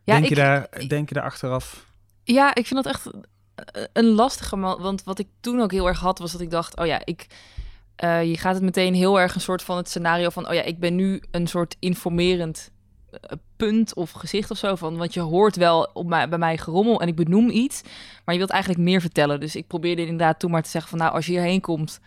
[0.05, 1.87] eh, denk, je ik- daar, denk je daar achteraf?
[2.25, 3.07] Ja, ik vind dat echt
[3.55, 4.59] eh, een lastige.
[4.59, 7.27] Want wat ik toen ook heel erg had, was dat ik dacht: oh ja, ik.
[7.97, 10.63] eh, je gaat het meteen heel erg een soort van het scenario van: oh ja,
[10.63, 12.71] ik ben nu een soort informerend
[13.11, 13.19] eh,
[13.57, 14.97] punt of gezicht of zo van.
[14.97, 17.83] Want je hoort wel op mij, bij mij gerommel en ik benoem iets,
[18.25, 19.41] maar je wilt eigenlijk meer vertellen.
[19.41, 22.01] Dus ik probeerde inderdaad toen maar te zeggen van: nou, als je hierheen komt,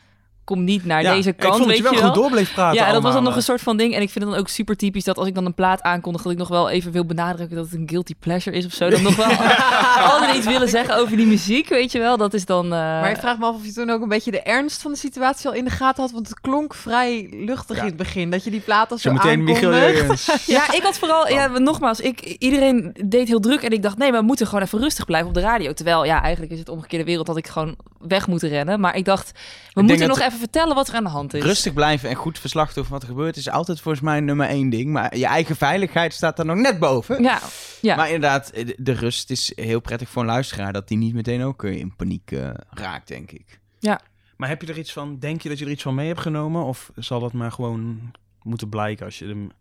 [0.45, 1.55] kom niet naar Ja, deze ik kant.
[1.55, 2.21] vond dat weet je wel je goed wel.
[2.21, 3.93] door bleef praten Ja, dat was dan nog een soort van ding.
[3.95, 6.21] En ik vind het dan ook super typisch dat als ik dan een plaat aankondig,
[6.21, 8.89] dat ik nog wel even wil benadrukken dat het een guilty pleasure is of zo.
[8.89, 9.29] Dan nog wel
[10.12, 12.17] altijd iets willen zeggen over die muziek, weet je wel.
[12.17, 12.63] Dat is dan.
[12.65, 14.91] eh, Maar ik vraag me af of je toen ook een beetje de ernst van
[14.91, 16.12] de situatie al in de gaten had.
[16.12, 18.29] Want het klonk vrij luchtig in het begin.
[18.29, 19.73] Dat je die plaat al zo Michiel.
[19.75, 20.29] Jurgens.
[20.45, 24.12] Ja, ik had vooral, ja, nogmaals, ik, iedereen deed heel druk en ik dacht, nee,
[24.12, 25.73] we moeten gewoon even rustig blijven op de radio.
[25.73, 28.79] Terwijl, ja, eigenlijk is het omgekeerde wereld dat ik gewoon weg moet rennen.
[28.79, 29.31] Maar ik dacht,
[29.73, 31.43] we moeten dat nog even vertellen wat er aan de hand is.
[31.43, 34.48] Rustig blijven en goed verslag doen van wat er gebeurt is altijd volgens mij nummer
[34.48, 34.91] één ding.
[34.91, 37.24] Maar je eigen veiligheid staat er nog net boven.
[37.24, 37.39] Ja,
[37.82, 37.95] ja.
[37.95, 41.63] Maar inderdaad, de, rust is heel prettig voor een luisteraar dat die niet meteen ook
[41.63, 43.60] eh, in paniek eh, raakt, denk ik.
[43.80, 44.02] ja.
[44.38, 46.19] Maar heb je er iets van, denk je dat je er iets van mee hebt
[46.19, 46.63] genomen?
[46.63, 48.12] Of zal dat maar gewoon
[48.43, 49.52] moeten blijken als je hem...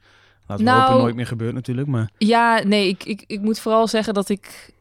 [0.47, 2.11] Laten we Nou- hopen nooit meer gebeurt natuurlijk, maar...
[2.19, 4.73] Ja, nee, ik, ik, ik moet vooral zeggen dat ik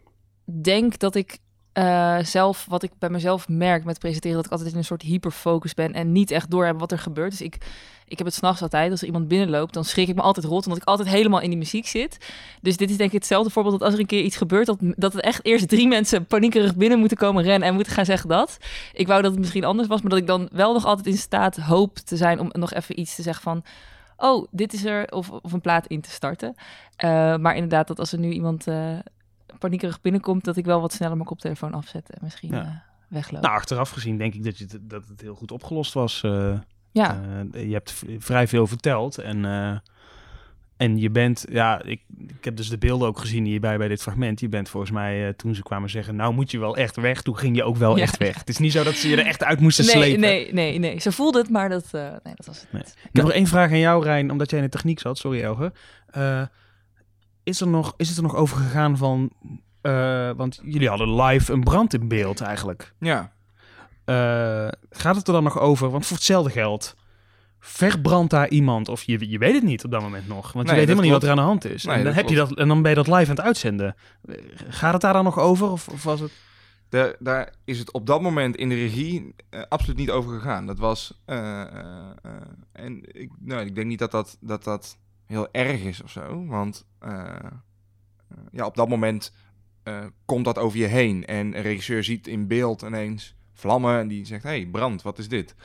[0.62, 1.38] denk dat ik
[1.74, 5.02] eh, zelf, wat ik bij mezelf merk met presenteren, dat ik altijd in een soort
[5.02, 7.32] hyperfocus ben en niet echt doorheb wat er gebeurt.
[7.32, 7.58] Dus ik,
[8.08, 10.66] ik heb het s'nachts altijd, als er iemand binnenloopt, dan schrik ik me altijd rot,
[10.66, 12.18] omdat ik altijd helemaal in die muziek zit.
[12.62, 14.78] Dus dit is denk ik hetzelfde voorbeeld dat als er een keer iets gebeurt, dat,
[14.80, 18.58] dat echt eerst drie mensen paniekerig binnen moeten komen rennen en moeten gaan zeggen dat.
[18.94, 21.18] Ik wou dat het misschien anders was, maar dat ik dan wel nog altijd in
[21.18, 23.64] staat hoop te zijn om nog even iets te zeggen van
[24.18, 26.56] oh, dit is er, of, of een plaat in te starten.
[26.96, 28.98] Eh, maar inderdaad, dat als er nu iemand eh
[29.64, 32.62] paniekerig binnenkomt, dat ik wel wat sneller mijn koptelefoon afzet en misschien Ja.
[32.62, 32.68] eh,
[33.08, 33.42] wegloop.
[33.42, 36.24] Nou, achteraf gezien denk ik dat, je het, dat het heel goed opgelost was.
[36.24, 36.54] eh.
[36.92, 37.22] Ja.
[37.54, 39.46] Eh, je hebt vrij veel verteld en,
[40.78, 44.02] en je bent, ja, ik, ik heb dus de beelden ook gezien hierbij bij dit
[44.02, 44.40] fragment.
[44.40, 47.38] Je bent volgens mij, toen ze kwamen zeggen, nou moet je wel echt weg, toen
[47.38, 48.02] ging je ook wel Ja.
[48.04, 48.38] echt weg.
[48.40, 50.20] Het is niet zo dat ze je er echt uit moesten nee, slepen.
[50.20, 51.00] nee, nee, nee.
[51.00, 52.82] Ze voelde het, maar dat, nee, dat was het Nee.
[52.82, 52.96] niet.
[53.04, 55.18] Ik heb nog één vraag aan jou, Rijn, omdat jij in de techniek zat.
[55.18, 55.72] Sorry, Elge.
[57.44, 59.32] Is, er nog, is het er nog over gegaan van...
[59.82, 62.94] eh, want jullie hadden live een brand in beeld eigenlijk.
[63.00, 63.34] Ja.
[64.06, 65.90] Eh, gaat het er dan nog over?
[65.90, 66.96] Want voor hetzelfde geld
[67.60, 68.90] verbrandt daar iemand.
[68.90, 70.52] Of je, je weet het niet op dat moment nog.
[70.52, 71.84] Want je weet helemaal niet wat er aan de hand is.
[71.84, 73.96] Nee, en, dan heb je dat, en dan ben je dat live aan het uitzenden.
[74.68, 75.70] Gaat het daar dan nog over?
[75.70, 76.32] Of, of was het...
[76.90, 80.66] Daar, daar is het op dat moment in de regie eh, absoluut niet over gegaan.
[80.66, 81.22] Dat was.
[82.72, 86.46] en ik, nou, ik denk niet dat dat, dat dat heel erg is of zo.
[86.46, 89.34] Want eh, eh, ja, op dat moment
[89.84, 91.26] eh, komt dat over je heen.
[91.26, 94.00] En een regisseur ziet in beeld ineens vlammen.
[94.00, 95.56] En die zegt: hey, brand, wat is dit?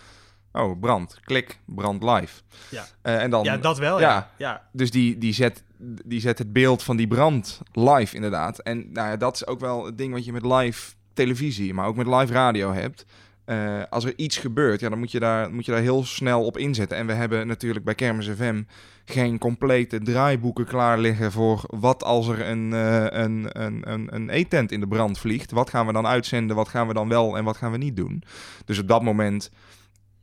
[0.53, 1.21] Oh, brand.
[1.25, 2.41] Klik, brand live.
[2.71, 2.87] Ja.
[3.03, 4.11] En dan, Ja, dat wel, Ja.
[4.11, 4.31] ja.
[4.37, 4.69] ja.
[4.73, 5.65] Dus die, die, zet,
[6.05, 8.59] die zet het beeld van die brand live, inderdaad.
[8.59, 11.87] En nou ja, dat is ook wel het ding wat je met live televisie, maar
[11.87, 13.05] ook met live radio hebt.
[13.49, 16.45] Eh, als er iets gebeurt, ja, dan moet je, daar, moet je daar heel snel
[16.45, 16.97] op inzetten.
[16.99, 18.63] En we hebben natuurlijk bij Kermis FM
[19.05, 24.31] geen complete draaiboeken klaar liggen voor wat als er een, eh, een, een, een, een
[24.31, 25.51] eetent in de brand vliegt.
[25.51, 27.97] Wat gaan we dan uitzenden, wat gaan we dan wel en wat gaan we niet
[27.97, 28.23] doen.
[28.65, 29.51] Dus op dat moment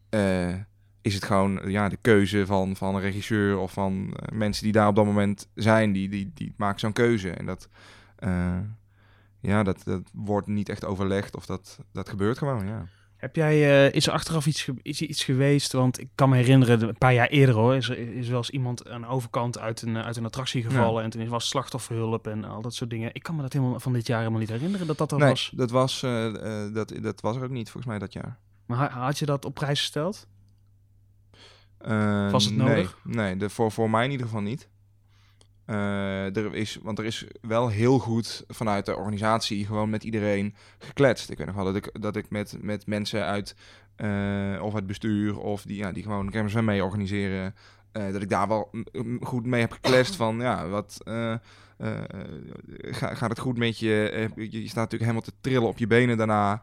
[0.10, 0.54] eh,
[1.02, 4.88] is het gewoon ja, de keuze van, van een regisseur of van mensen die daar
[4.88, 7.30] op dat moment zijn, die, die, die maken zo'n keuze.
[7.30, 7.70] En dat,
[9.40, 12.86] ja, dat, dat wordt niet echt overlegd of dat, dat gebeurt gewoon, ja.
[13.26, 15.72] Heb jij, eh, is er achteraf iets, is iets geweest?
[15.72, 18.50] Want ik kan me herinneren, een paar jaar eerder hoor, is er is wel eens
[18.50, 21.04] iemand aan de overkant uit een, uit een attractie gevallen.
[21.04, 23.10] En toen was slachtofferhulp en al dat soort dingen.
[23.14, 25.30] Ik kan me dat helemaal van dit jaar helemaal niet herinneren dat dat er nee,
[25.30, 25.52] was.
[25.56, 28.38] dat was, eh, eh, dat, dat was er ook niet volgens mij dat jaar.
[28.66, 30.28] Maar ha- had je dat op prijs gesteld?
[32.32, 32.98] Was het nee, nodig?
[33.04, 34.70] Nee, de, voor, voor mij in ieder geval niet.
[35.68, 40.56] Uh, er is, want er is wel heel goed vanuit de organisatie gewoon met iedereen
[40.80, 41.30] gekletst.
[41.30, 43.56] Ik weet nog wel dat ik, dat ik met, met mensen uit
[43.98, 47.56] uh, of het bestuur of die, ja, die gewoon kermis mee organiseren,
[47.94, 48.72] uh, dat ik daar wel
[49.22, 50.98] goed mee heb gekletst van ja, wat
[52.78, 54.30] ga, gaat het goed met je?
[54.36, 54.62] je?
[54.62, 56.62] Je staat natuurlijk helemaal te trillen op je benen daarna.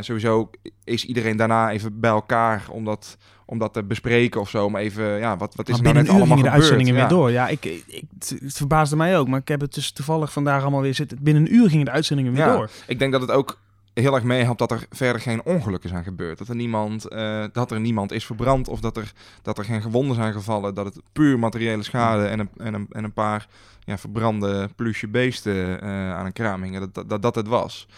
[0.00, 0.50] Sowieso
[0.84, 3.18] is iedereen daarna even bij elkaar om dat,
[3.54, 4.70] om dat te bespreken of zo.
[4.70, 6.54] Maar even, ja, wat, wat is er nou net allemaal de gebeurd?
[6.54, 7.00] uitzendingen ja.
[7.00, 7.30] weer door.
[7.30, 9.28] Ja, ik, ik, het verbaasde mij ook.
[9.28, 11.18] Maar ik heb het dus toevallig vandaag allemaal weer zitten.
[11.22, 12.70] Binnen een uur gingen de uitzendingen weer Ja, door.
[12.86, 13.58] Ik denk dat het ook
[13.94, 16.38] heel erg meehelpt dat er verder geen ongelukken zijn gebeurd.
[16.38, 19.12] Dat er niemand, eh, dat er niemand is verbrand of dat er,
[19.42, 20.74] dat er geen gewonden zijn gevallen.
[20.74, 23.46] Dat het puur materiële schade en een, en een, en een paar
[23.84, 26.80] ja, verbrande plusje beesten eh, aan een kraam hingen.
[26.80, 27.88] Dat dat, dat, dat het was.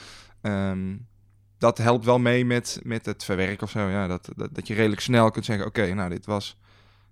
[0.41, 0.95] Ehm,
[1.59, 3.89] dat helpt wel mee met, met het verwerken of zo.
[3.89, 6.57] Ja, dat, dat, dat je redelijk snel kunt zeggen: Oké, nou, dit was,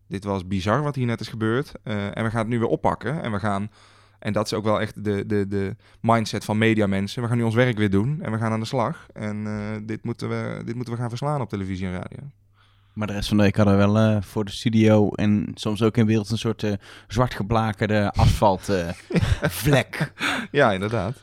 [0.08, 1.72] dit was bizar wat hier net is gebeurd.
[1.84, 3.22] Uh, en we gaan het nu weer oppakken.
[3.22, 3.70] En we gaan.
[4.18, 7.22] En dat is ook wel echt de, de, de mindset van mediamensen.
[7.22, 9.06] We gaan nu ons werk weer doen en we gaan aan de slag.
[9.12, 12.18] En uh, dit, moeten we, dit moeten we gaan verslaan op televisie en radio.
[12.92, 15.82] Maar de rest van de week hadden we wel uh, voor de studio en soms
[15.82, 16.66] ook in beeld een soort
[17.08, 20.12] zwart geblakerde asfaltvlek.
[20.50, 21.22] ja, inderdaad.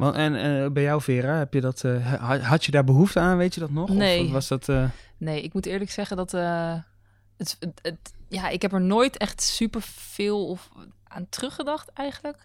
[0.00, 3.36] Want, en uh, bij jou, Vera, heb je dat, uh, had je daar behoefte aan,
[3.36, 3.88] weet je dat nog?
[3.88, 4.24] Nee.
[4.24, 4.84] Of was dat, uh...
[5.16, 9.42] Nee, ik moet eerlijk zeggen dat het, het, het, ja, ik heb er nooit echt
[9.42, 10.68] super veel of
[11.08, 12.44] aan teruggedacht eigenlijk.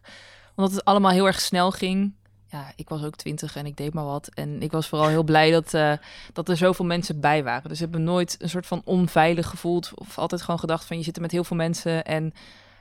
[0.55, 2.13] Omdat het allemaal heel erg snel ging.
[2.47, 4.29] Ja, ik was ook twintig en ik deed maar wat.
[4.33, 5.99] En ik was vooral heel blij dat,
[6.33, 7.69] dat er zoveel mensen bij waren.
[7.69, 9.91] Dus ik heb me nooit een soort van onveilig gevoeld.
[9.95, 12.33] Of altijd gewoon gedacht van je zit er met heel veel mensen en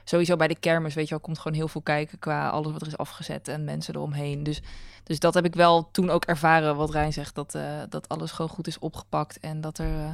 [0.05, 2.81] sowieso bij de kermis, weet je wel, komt gewoon heel veel kijken qua alles wat
[2.81, 4.43] er is afgezet en mensen eromheen.
[4.43, 4.63] Dus,
[5.05, 8.33] dus dat heb ik wel toen ook ervaren, wat Rijn zegt, dat, uh, dat alles
[8.33, 10.11] gewoon goed is opgepakt en dat er uh,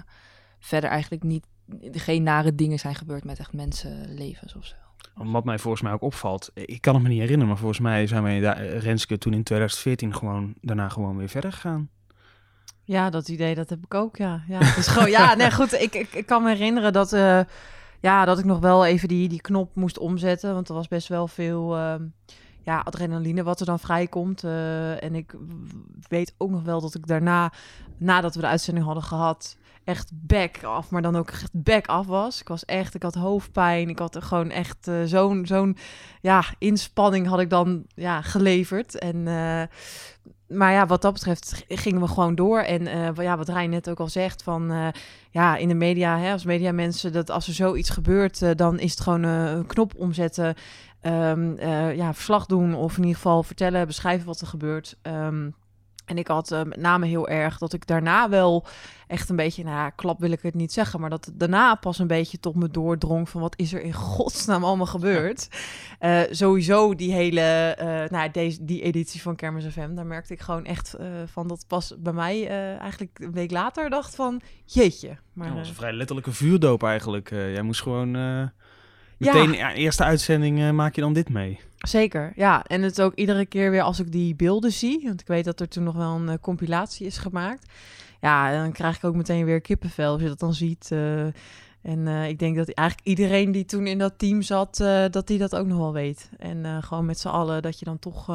[0.59, 1.47] verder eigenlijk niet,
[1.93, 4.75] geen nare dingen zijn gebeurd met echt mensenlevens of zo.
[5.15, 8.07] Wat mij volgens mij ook opvalt, ik kan het me niet herinneren, maar volgens mij
[8.07, 11.89] zijn wij daar, Renske toen in 2014 gewoon daarna gewoon weer verder gegaan.
[12.85, 14.43] Ja, dat idee, dat heb ik ook, ja.
[14.49, 17.13] Ja, het is gewoon, ja, nee, goed, ik, ik, ik kan me herinneren dat...
[17.13, 17.41] Uh,
[18.01, 20.55] ja, dat ik nog wel even die, die knop moest omzetten.
[20.55, 21.95] Want er was best wel veel uh,
[22.63, 24.45] ja, adrenaline wat er dan vrijkomt.
[24.45, 25.35] Uh, en ik
[26.09, 27.53] weet ook nog wel dat ik daarna,
[27.97, 32.07] nadat we de uitzending hadden gehad, echt back af, maar dan ook echt back af
[32.07, 32.41] was.
[32.41, 33.89] Ik was echt, ik had hoofdpijn.
[33.89, 35.77] Ik had er gewoon echt uh, zo'n zo'n
[36.21, 38.99] ja, inspanning had ik dan ja, geleverd.
[38.99, 39.27] En
[40.51, 42.61] maar ja, wat dat betreft gingen we gewoon door.
[42.61, 44.89] En uh, ja, wat Rijn net ook al zegt, van uh,
[45.31, 48.91] ja, in de media, hè, als mediamensen, dat als er zoiets gebeurt, uh, dan is
[48.91, 50.55] het gewoon een knop omzetten,
[51.03, 51.61] um,
[51.95, 54.97] ja, verslag doen of in ieder geval vertellen, beschrijven wat er gebeurt.
[55.03, 55.55] Um,
[56.11, 58.67] en ik had met name heel erg dat ik daarna wel
[59.07, 61.75] echt een beetje, nou ja, klap wil ik het niet zeggen, maar dat het daarna
[61.75, 65.49] pas een beetje tot me doordrong van wat is er in godsnaam allemaal gebeurd.
[66.01, 70.41] Uh, sowieso die hele, uh, nou deze, die editie van Kermis FM, daar merkte ik
[70.41, 70.97] gewoon echt
[71.27, 75.17] van dat pas bij mij eigenlijk een week later dacht van, jeetje.
[75.33, 77.31] Maar, dat was een vrij letterlijke vuurdoop eigenlijk.
[77.31, 78.11] jij moest gewoon
[79.19, 79.73] meteen, ja.
[79.73, 81.61] eerste uitzending maak je dan dit mee.
[81.89, 82.65] Zeker, ja.
[82.65, 85.61] En het ook iedere keer weer als ik die beelden zie, want ik weet dat
[85.61, 87.71] er toen nog wel een uh, compilatie is gemaakt.
[88.21, 90.91] Ja, dan krijg ik ook meteen weer kippenvel als je dat dan ziet.
[90.93, 91.25] Uh,
[91.83, 94.77] en uh, ik denk dat eigenlijk iedereen die toen in dat team zat,
[95.11, 96.31] dat die dat ook nog wel weet.
[96.39, 98.27] En gewoon met z'n allen dat je dan toch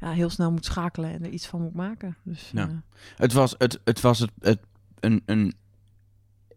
[0.00, 2.16] ja, heel snel moet schakelen en er iets van moet maken.
[2.22, 2.82] Dus, ja.
[3.16, 4.60] Het was, het, het, was het, het,
[5.00, 5.54] een, een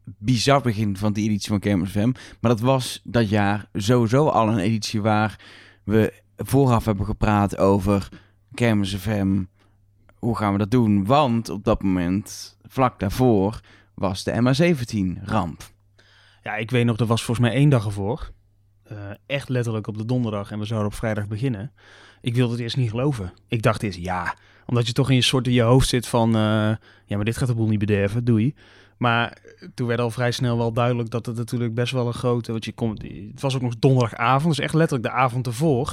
[0.03, 2.11] bizar begin van die editie van FM.
[2.39, 5.39] Maar dat was dat jaar sowieso al een editie waar
[5.87, 8.09] we vooraf hebben gepraat over
[8.53, 9.43] Kermis FM.
[10.15, 11.05] Hoe gaan we dat doen?
[11.05, 13.59] Want op dat moment, vlak daarvoor,
[13.93, 15.61] was de MA17-ramp.
[16.43, 18.31] Ja, ik weet nog, er was volgens mij één dag ervoor.
[18.91, 21.71] Uh, echt letterlijk op de donderdag en we zouden op vrijdag beginnen.
[22.21, 23.33] Ik wilde het eerst niet geloven.
[23.47, 26.29] Ik dacht eerst, ja, omdat je toch in je soort in je hoofd zit van...
[26.29, 26.41] Uh,
[27.05, 28.55] ja, maar dit gaat de boel niet bederven, doei.
[28.97, 29.37] Maar
[29.73, 32.51] toen werd al vrij snel wel duidelijk dat het natuurlijk best wel een grote...
[32.51, 35.85] Want je komt, het was ook nog donderdagavond, dus echt letterlijk de avond ervoor.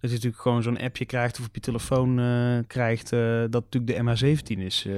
[0.00, 3.12] Dat je natuurlijk gewoon zo'n appje krijgt of op je telefoon uh, krijgt...
[3.12, 4.94] Uh, dat natuurlijk de MH17 is, uh,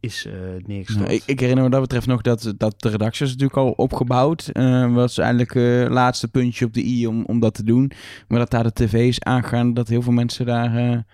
[0.00, 0.28] is
[0.66, 1.06] neergestort.
[1.06, 3.70] Nou, ik, ik, herinner me dat betreft nog dat, dat de redactie is natuurlijk al
[3.70, 4.50] opgebouwd.
[4.92, 7.92] Was eigenlijk het laatste puntje op de i om, om dat te doen.
[8.28, 11.04] Maar dat daar de tv's aangaan, dat heel veel mensen daar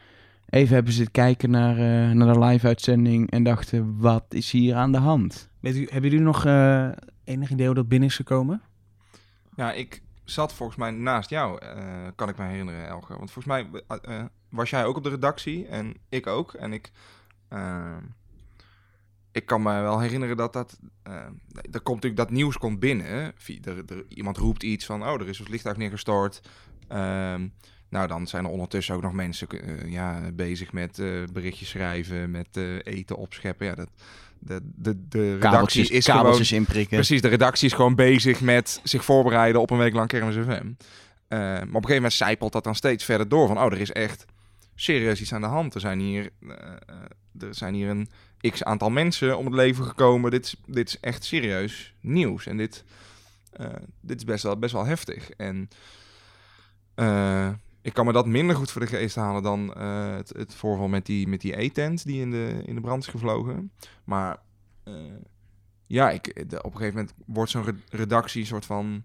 [0.50, 4.92] even hebben zitten kijken naar, uh, naar de live-uitzending en dachten, wat is hier aan
[4.92, 5.50] de hand?
[5.60, 6.88] Weet u, hebben jullie nog uh,
[7.24, 8.62] enig idee hoe dat binnen is gekomen?
[9.56, 13.18] Ja, ik zat volgens mij naast jou, uh, kan ik me herinneren, Elger.
[13.18, 13.82] Want volgens mij
[14.50, 16.52] was jij ook op de redactie en ik ook.
[16.52, 16.90] En ik,
[19.32, 20.78] ik kan me wel herinneren dat dat...
[21.02, 21.12] eh,
[21.70, 23.06] er komt natuurlijk dat nieuws komt binnen.
[23.06, 26.40] Er, er, iemand roept iets van, oh, er is een vliegtuig neergestort.
[26.88, 27.48] Ehm,
[27.90, 32.30] nou, dan zijn er ondertussen ook nog mensen eh, ja, bezig met eh, berichtjes schrijven,
[32.30, 33.66] met eh, eten opscheppen.
[33.66, 33.88] Ja, dat,
[34.38, 36.62] de, de, de redactie Kabeltjes, is kabeltjes gewoon...
[36.62, 36.96] inprikken.
[36.96, 40.72] Precies, de redactie is gewoon bezig met zich voorbereiden op een week lang Kermis FM.
[41.28, 43.46] Maar op een gegeven moment zijpelt dat dan steeds verder door.
[43.46, 44.24] Van, oh, er is echt
[44.74, 45.74] serieus iets aan de hand.
[45.74, 46.30] Er zijn hier,
[47.38, 48.08] er zijn hier een
[48.50, 50.30] x aantal mensen om het leven gekomen.
[50.30, 52.46] Dit is, dit is echt serieus nieuws.
[52.46, 52.84] En dit,
[54.00, 55.30] dit is best wel, best wel heftig.
[55.30, 55.68] En
[57.82, 60.88] ik kan me dat minder goed voor de geest halen dan eh, het, het voorval
[60.88, 63.72] met die, met die E-tent die in de, in de brand is gevlogen.
[64.04, 64.38] Maar
[64.84, 64.94] eh,
[65.86, 69.04] ja, ik, op een gegeven moment wordt zo'n re- redactie soort van...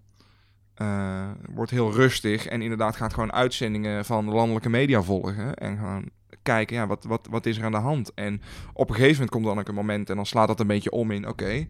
[0.74, 5.54] eh, wordt heel rustig en inderdaad gaat gewoon uitzendingen van de landelijke media volgen.
[5.54, 6.10] En gewoon
[6.42, 8.14] kijken, ja, wat, wat, wat is er aan de hand?
[8.14, 10.66] En op een gegeven moment komt dan ook een moment en dan slaat dat een
[10.66, 11.28] beetje om in...
[11.28, 11.66] Oké,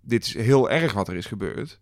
[0.00, 1.80] dit is heel erg wat er is gebeurd.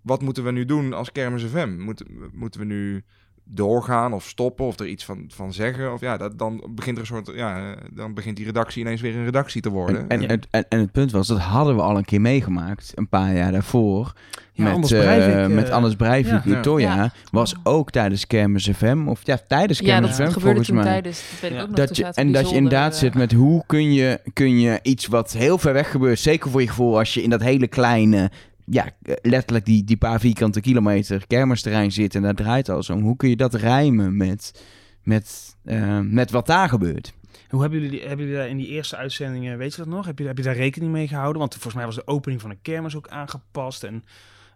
[0.00, 1.78] Wat moeten we nu doen als Kermis FM?
[1.78, 3.04] Moeten, moeten we nu
[3.44, 5.92] doorgaan of stoppen of er iets van, van zeggen?
[5.92, 9.16] Of ja, dat, dan begint er een soort, ja, dan begint die redactie ineens weer
[9.16, 10.08] een redactie te worden.
[10.08, 12.92] En, en, het- en, en het punt was, dat hadden we al een keer meegemaakt,
[12.94, 14.12] een paar jaar daarvoor.
[14.52, 16.58] Ja, met, Anders eh, Breivik, eh, met Anders Breivik, ja.
[16.58, 17.12] Utoya, Ja.
[17.30, 20.82] was ook tijdens Kermis FM, of ja, tijdens Ja, Kermis dat FM volgens mij.
[20.84, 21.62] tijdens, dat weet ik Ja.
[21.62, 21.76] ook nog.
[21.76, 24.78] Dat toen je, en dat je inderdaad eh, zit met hoe kun je, kun je
[24.82, 27.66] iets wat heel ver weg gebeurt, zeker voor je gevoel als je in dat hele
[27.66, 28.30] kleine,
[28.66, 28.90] ja,
[29.22, 33.02] letterlijk die, die paar vierkante kilometer kermisterrein zit en daar draait alles om.
[33.02, 34.64] Hoe kun je dat rijmen met,
[35.02, 37.12] met, eh, met wat daar gebeurt?
[37.48, 40.06] Hoe hebben jullie, die- hebben jullie daar in die eerste uitzendingen, weet je dat nog?
[40.06, 41.38] Heb je, heb je daar rekening mee gehouden?
[41.38, 44.04] Want volgens mij was de opening van de kermis ook aangepast en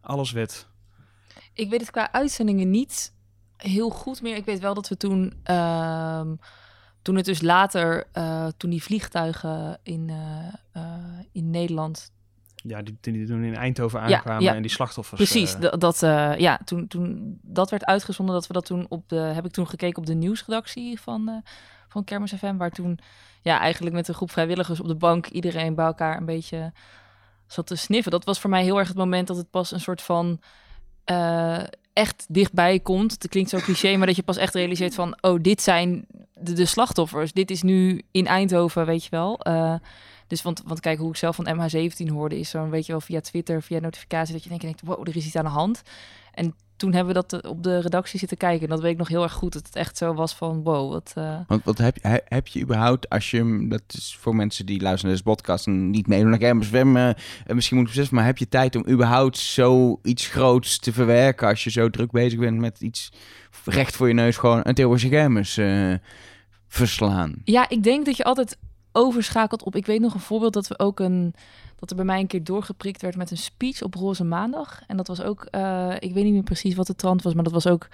[0.00, 0.68] alles werd...
[1.54, 3.12] Ik weet het qua uitzendingen niet
[3.56, 4.36] heel goed meer.
[4.36, 6.34] Ik weet wel dat we toen, ehm,
[7.02, 10.10] toen het dus later, eh, toen die vliegtuigen in,
[10.72, 10.82] eh,
[11.32, 12.12] in Nederland
[12.64, 14.54] Ja, die, die toen in Eindhoven aankwamen ja.
[14.54, 15.20] en die slachtoffers...
[15.20, 19.08] Precies, eh, dat, eh, ja, toen, toen dat werd uitgezonden, dat we dat toen op
[19.08, 21.50] de, heb ik toen gekeken op de nieuwsredactie van, eh
[21.88, 22.98] van Kermis FM, waar toen
[23.42, 26.72] ja, eigenlijk met een groep vrijwilligers op de bank iedereen bij elkaar een beetje
[27.46, 28.10] zat te sniffen.
[28.10, 30.40] Dat was voor mij heel erg het moment dat het pas een soort van
[31.92, 33.12] echt dichtbij komt.
[33.12, 36.52] Het klinkt zo cliché, maar dat je pas echt realiseert van, oh, dit zijn de,
[36.52, 37.32] de slachtoffers.
[37.32, 39.40] Dit is nu in Eindhoven, weet je wel.
[40.28, 43.00] Dus want, want kijk, hoe ik zelf van MH17 hoorde, is zo'n, weet je wel,
[43.00, 45.82] via Twitter, via notificatie, dat je denkt, denkt, wow, er is iets aan de hand.
[46.32, 48.62] En toen hebben we dat eh, op de redactie zitten kijken.
[48.62, 50.92] En dat weet ik nog heel erg goed, dat het echt zo was van, wow,
[50.92, 51.12] wat...
[51.14, 54.66] eh, Want wat heb, je- he- heb je überhaupt, als je, dat is voor mensen
[54.66, 57.10] die luisteren naar deze podcast en niet meedoen naar Kermis FM, eh,
[57.46, 61.64] misschien moet ik beseffen, maar heb je tijd om überhaupt zoiets groots te verwerken als
[61.64, 63.12] je zo druk bezig bent met iets
[63.64, 65.58] recht voor je neus gewoon een Tilburgse Kermis
[66.68, 67.34] verslaan?
[67.44, 68.56] Ja, ik denk dat je altijd
[68.98, 69.76] overschakelt op.
[69.76, 71.34] Ik weet nog een voorbeeld dat we ook een.
[71.76, 74.80] Dat er bij mij een keer doorgeprikt werd met een speech op Roze Maandag.
[74.86, 75.44] En dat was ook.
[75.44, 77.88] eh, ik weet niet meer precies wat de trant was, maar dat was ook.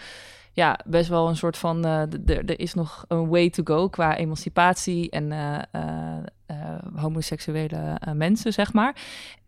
[0.53, 1.85] Ja, best wel een soort van.
[1.85, 6.57] eh, er is nog een way to go qua emancipatie en eh,
[6.95, 8.97] homoseksuele mensen, zeg maar.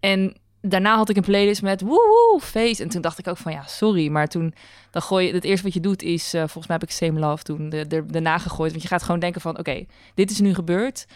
[0.00, 2.80] En daarna had ik een playlist met woehoe, feest.
[2.80, 4.09] En toen dacht ik ook van ja, sorry.
[4.09, 4.54] Maar toen,
[4.90, 7.42] dan gooi je, het eerste wat je doet is, volgens mij heb ik Same Love
[7.42, 8.70] toen de, de, daarna gegooid.
[8.70, 9.84] Want je gaat gewoon denken van, oké,
[10.14, 11.07] dit is nu gebeurd.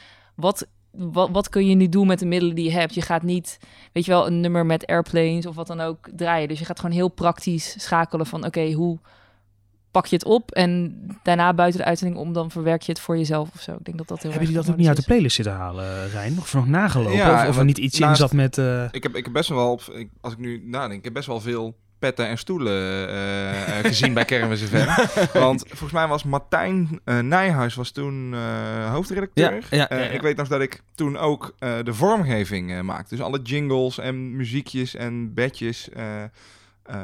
[0.41, 2.95] Wat, wat, wat kun je nu doen met de middelen die je hebt?
[2.95, 3.59] Je gaat niet,
[3.93, 6.49] weet je wel, een nummer met airplanes of wat dan ook draaien.
[6.49, 8.99] Dus je gaat gewoon heel praktisch schakelen van, oké, hoe
[9.91, 10.51] pak je het op?
[10.51, 13.72] En daarna buiten de uitzending om, dan verwerk je het voor jezelf of zo.
[13.72, 16.09] Ik denk dat dat heel Hebben jullie dat ook niet uit de playlist zitten halen,
[16.09, 16.38] Rijn?
[16.38, 17.16] Of nog nagelopen?
[17.16, 18.59] Ja, of, of er niet iets in naast- zat met...
[18.59, 21.12] eh, Ik heb, ik heb best wel, op, ik- als ik nu nadenk, ik heb
[21.12, 24.86] best wel veel petten en stoelen eh, eh, gezien bij Kermis FM.
[25.38, 28.34] Want volgens mij was Martijn eh, Nijhuis was toen
[28.90, 29.66] hoofdredacteur.
[29.70, 30.11] Ja, ja, ja, ja.
[30.11, 33.16] Ik weet nog dat ik toen ook de vormgeving maakte.
[33.16, 35.88] Dus alle jingles en muziekjes en bedjes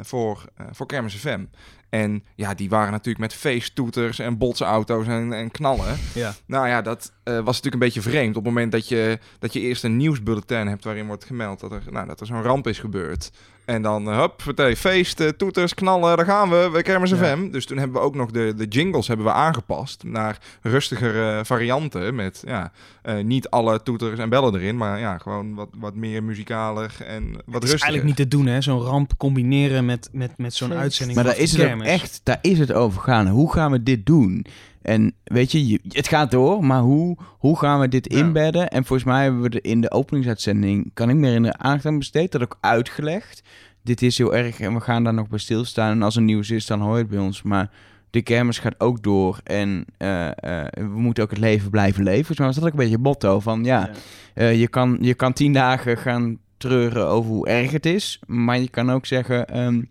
[0.02, 1.44] voor, voor Kermis FM.
[1.88, 5.96] En ja, die waren natuurlijk met feesttoeters en botsauto's en, en knallen.
[6.14, 6.34] Ja.
[6.46, 8.36] Nou ja, dat was natuurlijk een beetje vreemd.
[8.36, 11.72] Op het moment dat je, dat je eerst een nieuwsbulletin hebt waarin wordt gemeld dat
[11.72, 13.30] er, nou, dat er zo'n ramp is gebeurd.
[13.66, 14.42] En dan, uh, hup,
[14.76, 17.16] feest, eh, toeters, knallen, daar gaan we, we Kermis Ja.
[17.16, 17.50] FM.
[17.50, 22.14] Dus toen hebben we ook nog de, de jingles hebben we aangepast naar rustigere varianten.
[22.14, 26.22] Met ja, eh, niet alle toeters en bellen erin, maar ja, gewoon wat, wat meer
[26.22, 27.70] muzikaler en wat het is rustiger.
[27.70, 28.60] eigenlijk niet te doen, hè?
[28.60, 32.58] Zo'n ramp combineren met, met, met zo'n uitzending Maar daar is het echt, daar is
[32.58, 33.28] het over gaan.
[33.28, 34.46] Hoe gaan we dit doen?
[34.86, 38.18] En weet je, je- het gaat door, maar hoe, hoe gaan we dit Ja.
[38.18, 38.68] inbedden?
[38.68, 41.98] En volgens mij hebben we er in de openingsuitzending, kan ik me herinneren, aandacht aan
[41.98, 42.32] besteed.
[42.32, 43.42] Dat ook uitgelegd.
[43.82, 45.90] Dit is heel erg en we gaan daar nog bij stilstaan.
[45.90, 47.42] En als er nieuws is, dan hoor je het bij ons.
[47.42, 47.70] Maar
[48.10, 52.16] de kermis gaat ook door en eh, eh, we moeten ook het leven blijven leven.
[52.24, 53.90] Volgens mij was dat ook een beetje motto van ja, Ja.
[54.34, 58.58] eh, je, kan, je kan tien dagen gaan treuren over hoe erg het is, maar
[58.58, 59.82] je kan ook zeggen, ehm,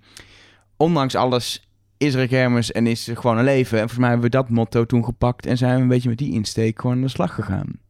[0.78, 1.68] ondanks alles
[1.98, 3.72] is er een kermis en is er gewoon een leven.
[3.72, 6.18] En volgens mij hebben we dat motto toen gepakt en zijn we een beetje met
[6.18, 7.84] die insteek gewoon aan de slag gegaan.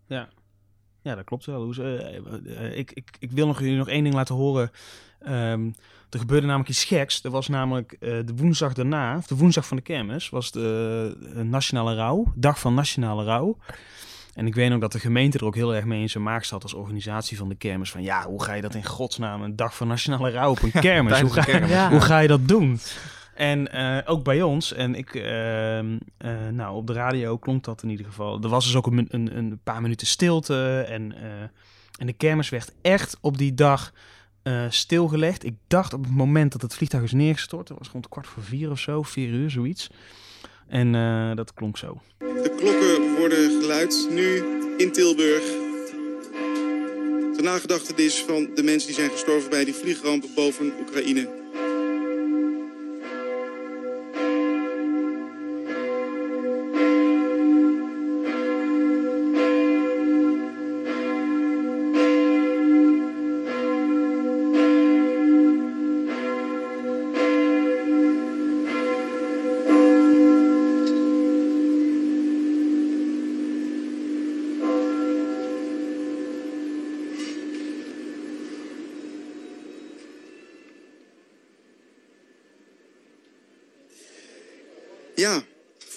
[1.06, 1.74] Ja, dat klopt wel.
[1.74, 4.72] Eh, eh, ik, ik, ik wil nog jullie nog één ding laten horen.
[5.20, 5.70] Ehm,
[6.10, 7.24] er gebeurde namelijk iets geks.
[7.24, 11.44] Er was namelijk eh, de woensdag daarna, of de woensdag van de kermis, was de
[11.44, 12.34] Nationale Rouw.
[12.36, 13.58] Dag van Nationale Rouw.
[14.34, 16.44] En ik weet ook dat de gemeente er ook heel erg mee in zijn maak
[16.44, 17.92] zat als organisatie van de kermis.
[17.92, 20.72] Van ja, hoe ga je dat in godsnaam een dag van Nationale Rouw op een
[20.90, 21.20] kermis?
[21.22, 21.70] hoe, tijdens de ga, kermis.
[21.70, 21.90] Ja.
[21.90, 22.80] hoe ga je dat doen?
[23.36, 27.84] En eh, ook bij ons, en ik, ehm, eh, nou, op de radio klonk dat
[27.84, 28.42] in ieder geval.
[28.42, 30.86] Er was dus ook een, een, een paar minuten stilte.
[30.90, 31.42] En, eh,
[32.00, 33.94] en de kermis werd echt op die dag
[34.70, 35.44] stilgelegd.
[35.44, 38.44] Ik dacht op het moment dat het vliegtuig is neergestort, dat was rond kwart voor
[38.44, 39.90] vier of zo, vier uur, zoiets.
[40.68, 40.92] En
[41.36, 42.02] dat klonk zo.
[42.18, 44.44] De klokken worden geluid nu
[44.78, 45.44] in Tilburg.
[47.36, 51.45] Ter nagedachtenis van de mensen die zijn gestorven bij die vliegramp boven Oekraïne.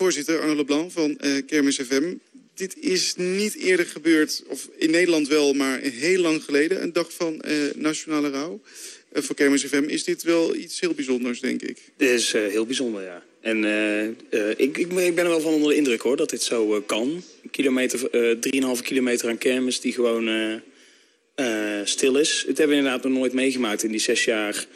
[0.09, 2.15] Voorzitter Arno Leblanc van eh Kermis FM.
[2.55, 6.83] Dit is niet eerder gebeurd, of in Nederland wel, maar heel lang geleden.
[6.83, 8.61] Een dag van eh, nationale rouw.
[9.13, 11.79] Eh, voor Kermis FM is dit wel iets heel bijzonders, denk ik.
[11.97, 13.23] Dit is heel bijzonder, ja.
[13.41, 13.65] En
[14.57, 17.23] ik, ik, ben- er wel van onder de indruk hoor, dat dit zo kan.
[17.51, 20.61] Kilometer, eh 3,5 kilometer aan kermis die gewoon
[21.85, 22.45] stil is.
[22.47, 24.67] Het hebben we inderdaad nog nooit meegemaakt in die zes jaar.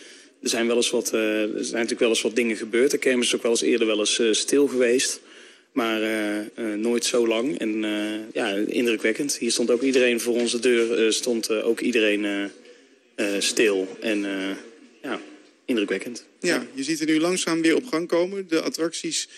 [0.43, 2.91] Er zijn, wel eens wat, eh, er zijn natuurlijk wel eens wat dingen gebeurd.
[2.91, 5.21] De kermis is ook wel eens eerder wel eens eh, stil geweest.
[5.73, 7.59] Maar eh, nooit zo lang.
[7.59, 7.85] En
[8.33, 9.37] ja, indrukwekkend.
[9.37, 12.51] Hier stond ook iedereen voor onze deur, stond ook iedereen
[13.39, 13.97] stil.
[14.01, 14.27] En
[15.03, 15.21] ja,
[15.65, 16.25] indrukwekkend.
[16.41, 18.49] Ja, je ziet er nu langzaam weer op gang komen.
[18.49, 19.29] De attracties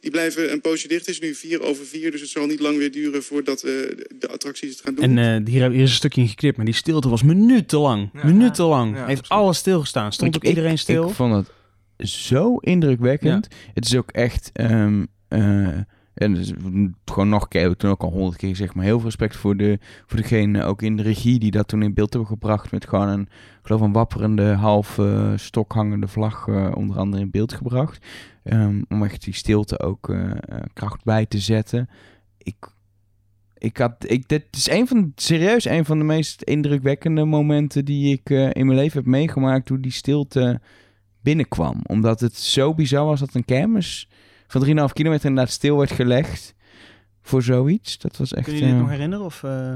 [0.00, 1.06] die blijven een poosje dicht.
[1.06, 3.72] Het is nu vier over vier, dus het zal niet lang weer duren voordat eh,
[4.18, 5.04] de attracties het gaan doen.
[5.04, 8.10] En eh, hier, heb- hier is een stukje in geknipt, maar die stilte was minutenlang.
[8.12, 8.24] Ja.
[8.26, 8.96] Minutenlang.
[8.96, 9.42] Ja, Heeft absoluut.
[9.42, 10.12] alles stilgestaan.
[10.12, 11.08] Stond ook Ik- iedereen stil.
[11.08, 11.46] Ik vond
[11.96, 13.48] het zo indrukwekkend.
[13.74, 14.50] Het is ook echt...
[14.52, 15.68] ehm, eh,
[16.14, 16.52] en dus,
[17.04, 19.56] gewoon nog een keer, toen ook al honderd keer gezegd, maar heel veel respect voor,
[19.56, 22.88] de, voor degene ook in de regie die dat toen in beeld hebben gebracht met
[22.88, 23.28] gewoon een,
[23.62, 28.06] geloof een wapperende, half eh, stok hangende vlag eh, onder andere in beeld gebracht.
[28.42, 30.36] Ehm, om echt die stilte ook eh, eh,
[30.72, 31.88] kracht bij te zetten.
[32.38, 32.56] Ik,
[33.58, 38.12] ik had, ik, dit is een van, serieus een van de meest indrukwekkende momenten die
[38.12, 40.60] ik eh, in mijn leven heb meegemaakt, hoe die stilte
[41.22, 41.80] binnenkwam.
[41.86, 44.08] Omdat het zo bizar was dat een kermis
[44.50, 46.54] van 3,5 kilometer inderdaad stil werd gelegd
[47.22, 47.98] voor zoiets.
[47.98, 48.44] Dat was echt...
[48.46, 49.24] Kun je je eh, nog herinneren?
[49.24, 49.74] Of, eh,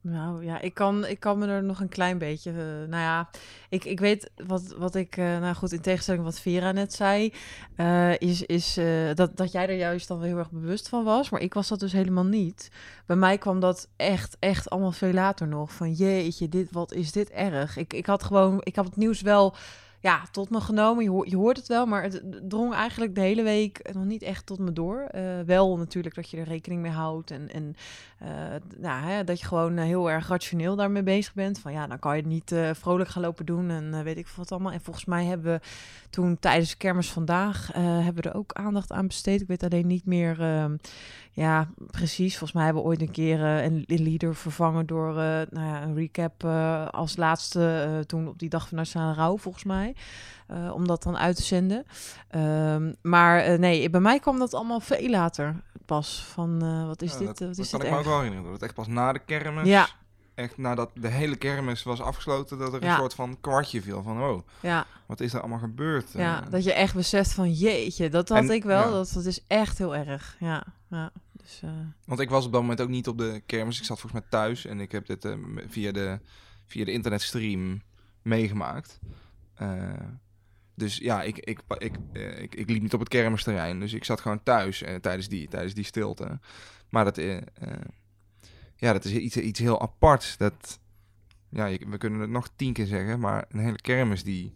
[0.00, 2.50] Nou ja, ik kan, ik kan me er nog een klein beetje.
[2.50, 2.56] eh,
[2.88, 3.30] nou ja,
[3.68, 5.16] ik, ik weet wat, wat ik.
[5.16, 7.32] eh, nou goed, in tegenstelling wat Vera net zei.
[7.76, 8.78] eh, is is
[9.14, 11.30] dat, dat jij er juist dan weer heel erg bewust van was.
[11.30, 12.70] Maar ik was dat dus helemaal niet.
[13.06, 15.72] Bij mij kwam dat echt, echt allemaal veel later nog.
[15.72, 17.76] Van jeetje, dit, wat is dit erg?
[17.76, 18.60] Ik, ik had gewoon.
[18.62, 19.54] Ik had het nieuws wel.
[20.00, 21.04] Ja, tot me genomen.
[21.28, 24.58] Je, hoort- het wel, maar het drong eigenlijk de hele week nog niet echt tot
[24.58, 25.00] me door.
[25.00, 27.74] Eh, wel natuurlijk dat je er rekening mee houdt en, en
[28.18, 28.28] eh,
[28.76, 31.58] nou, hè, dat je gewoon eh, heel erg rationeel daarmee bezig bent.
[31.58, 34.52] Van ja, dan kan je het niet vrolijk gaan lopen doen en weet ik wat
[34.52, 34.72] allemaal.
[34.72, 35.60] En volgens mij hebben we
[36.10, 39.40] toen tijdens Kermis vandaag hebben we er ook aandacht aan besteed.
[39.40, 40.76] Ik weet alleen niet meer, ehm,
[41.38, 42.30] ja, precies.
[42.30, 45.16] Volgens mij hebben we ooit een keer eh, een leader vervangen door eh,
[45.50, 49.64] nou ja, een recap eh, als laatste toen op die dag van Nationale Rouw, volgens
[49.64, 49.94] mij.
[50.72, 51.84] om dat dan uit te zenden.
[52.28, 55.54] Ehm, maar nee, bij mij kwam dat allemaal veel later
[55.86, 56.24] pas.
[56.32, 57.26] Van wat is Ja, dit?
[57.26, 58.44] dat, wat dat is kan dit ik me ook wel herinneren.
[58.44, 59.88] Dat het echt pas na de kermis, Ja.
[60.34, 64.22] echt nadat de hele kermis was afgesloten, dat er een soort van kwartje viel van,
[64.22, 64.86] oh, Ja.
[65.06, 66.12] wat is er allemaal gebeurd?
[66.12, 68.92] Ja, dat je echt beseft van jeetje, dat had En- ik wel.
[68.92, 70.36] Dat, dat is echt heel erg.
[70.38, 71.10] Ja, ja.
[71.48, 71.70] Dus, eh,
[72.04, 73.78] Want ik was op dat moment ook niet op de kermis.
[73.78, 75.34] Ik zat volgens mij thuis en ik heb dit eh,
[75.68, 76.20] via, de,
[76.66, 77.82] via de internetstream
[78.22, 79.00] meegemaakt.
[79.54, 79.92] Eh,
[80.74, 81.96] dus ja, ik, ik, ik,
[82.54, 83.80] ik, liep niet op het kermisterrein.
[83.80, 86.38] Dus ik zat gewoon thuis tijdens, die, tijdens die stilte.
[86.88, 87.16] Maar dat,
[88.76, 90.38] ja, dat is iets, iets heel apart.
[90.38, 90.80] Dat,
[91.48, 94.54] ja, we kunnen het nog tien keer zeggen, maar een hele kermis die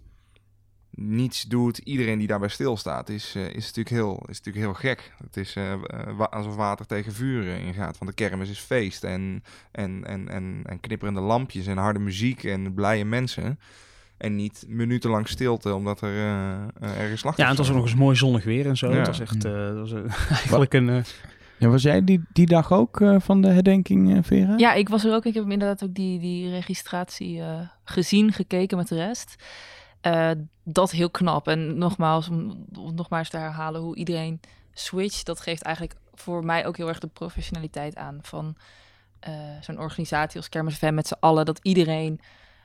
[0.95, 5.13] niets doet, iedereen die daarbij stilstaat, is, eh, is, natuurlijk, heel, is natuurlijk heel gek.
[5.25, 5.79] Het is eh, eh,
[6.17, 7.99] wa- alsof water tegen vuur eh, ingaat.
[7.99, 12.45] Want de kermis is feest en, en, en, en, en knipperende lampjes en harde muziek
[12.45, 13.59] en blije mensen.
[14.17, 17.75] En niet minutenlang stilte, omdat er eh, eh, ergens slachtoffers Ja, en het was ook
[17.77, 18.91] nog eens mooi zonnig weer en zo.
[18.91, 18.97] Ja.
[18.97, 19.93] Het was echt eh, het was,
[20.29, 21.05] eigenlijk een...
[21.59, 24.55] Ja, was jij die, die dag ook eh, van de herdenking, eh, Vera?
[24.57, 25.25] Ja, ik was er ook.
[25.25, 29.35] Ik heb inderdaad ook die, die registratie eh, gezien, gekeken met de rest.
[30.03, 30.31] Eh,
[30.63, 31.49] dat heel knap.
[31.49, 34.41] En nogmaals, om, om nog maar eens te herhalen hoe iedereen
[34.73, 38.57] switcht, dat geeft eigenlijk voor mij ook heel erg de professionaliteit aan van
[39.21, 41.45] eh, zo'n organisatie als Kermis FM met z'n allen.
[41.45, 42.21] Dat iedereen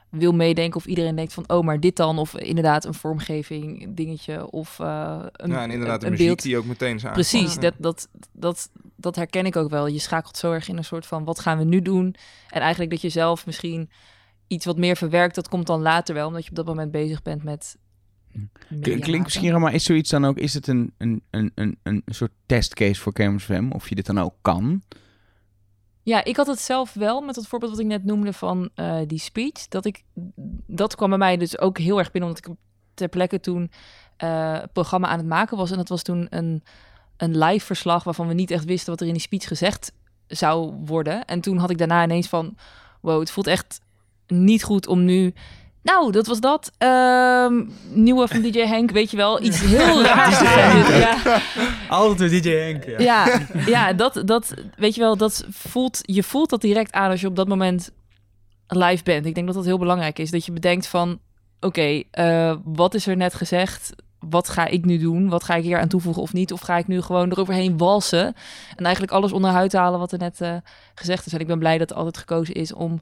[0.10, 2.20] wil meedenken of iedereen denkt van, oh, maar dit dan.
[2.20, 6.42] Of inderdaad een vormgeving dingetje of eh, een, Ja, en inderdaad de een muziek beeld.
[6.42, 9.88] die ook meteen is Precies, dat, dat, dat, dat herken ik ook wel.
[9.88, 12.16] Je schakelt zo erg in een soort van, wat gaan we nu doen?
[12.50, 13.90] En eigenlijk dat je zelf misschien
[14.48, 17.22] iets wat meer verwerkt, dat komt dan later wel, omdat je op dat moment bezig
[17.22, 17.78] bent met...
[18.82, 22.32] Klinkt misschien, maar is zoiets dan ook, is het een, een, een, een, een soort
[22.45, 23.70] testcase voor FM?
[23.72, 24.82] Of je dit dan ook kan?
[26.08, 29.00] Ja, ik had het zelf wel met het voorbeeld wat ik net noemde van eh,
[29.08, 29.68] die speech.
[29.70, 30.04] Dat ik
[30.68, 32.56] dat kwam bij mij dus ook heel erg binnen, omdat ik
[32.93, 33.72] ter plekke toen
[34.18, 35.72] eh, het programma aan het maken was.
[35.72, 36.64] En dat was toen een,
[37.18, 39.91] een live verslag waarvan we niet echt wisten wat er in die speech gezegd
[40.28, 41.26] zou worden.
[41.26, 42.58] En toen had ik daarna ineens van,
[43.02, 43.82] wow, het voelt echt
[44.28, 45.34] niet goed om nu.
[45.88, 46.72] Nou, dat was dat.
[46.78, 49.42] Ehm, nieuwe van DJ Henk, weet je wel.
[49.42, 50.40] Iets heel raars.
[50.98, 51.42] Ja.
[51.90, 52.84] Altijd weer DJ Henk.
[52.86, 57.10] Ja, Ja, ja dat, dat, weet je wel, dat voelt, je voelt dat direct aan
[57.10, 57.92] als je op dat moment
[58.68, 59.26] live bent.
[59.26, 60.32] Ik denk dat dat heel belangrijk is.
[60.32, 61.20] Dat je bedenkt van,
[61.60, 63.94] oké, eh, wat is er net gezegd?
[64.20, 65.30] Wat ga ik nu doen?
[65.30, 66.54] Wat ga ik hier aan toevoegen of niet?
[66.54, 68.26] Of ga ik nu gewoon eroverheen walsen?
[68.76, 70.56] En eigenlijk alles onderuit halen wat er net eh,
[70.96, 71.34] gezegd is.
[71.34, 73.02] En ik ben blij dat er altijd gekozen is om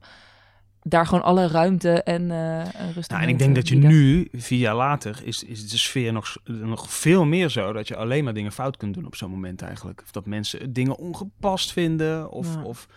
[0.88, 4.60] daar gewoon alle ruimte en eh rust Nou, en ik denk dat je nu, vier
[4.60, 8.34] jaar later, is, is de sfeer nog, nog veel meer zo dat je alleen maar
[8.34, 10.02] dingen fout kunt doen op zo'n moment eigenlijk.
[10.04, 12.32] Of dat mensen dingen ongepast vinden.
[12.32, 12.64] Of, Ja.
[12.64, 12.88] of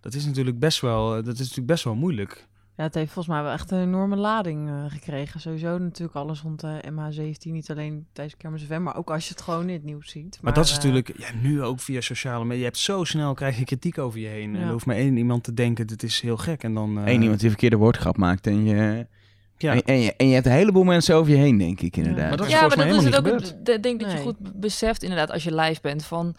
[0.00, 2.46] dat is natuurlijk best wel, dat is natuurlijk best wel moeilijk.
[2.76, 5.40] Ja, het heeft volgens mij wel echt een enorme lading eh, gekregen.
[5.40, 7.50] Sowieso natuurlijk alles rond de MH17.
[7.50, 10.38] Niet alleen tijdens Kermis FM, maar ook als je het gewoon in het nieuws ziet.
[10.42, 12.58] Maar, dat is eh, natuurlijk, ja, nu ook via sociale media.
[12.58, 14.54] Je hebt zo snel krijg je kritiek over je heen.
[14.54, 14.66] En Ja.
[14.66, 16.62] er hoeft maar één iemand te denken, dit is heel gek.
[16.62, 16.98] En dan...
[16.98, 19.06] eh, Eén iemand die een verkeerde woordgrap maakt en je...
[19.58, 19.72] Ja.
[19.74, 22.28] En, en je, en je hebt een heleboel mensen over je heen, denk ik inderdaad.
[22.28, 23.74] Maar dat is ja, maar volgens dat mij is het ook.
[23.74, 24.24] Ik denk dat je Nee.
[24.24, 26.34] goed beseft, inderdaad, als je live bent, van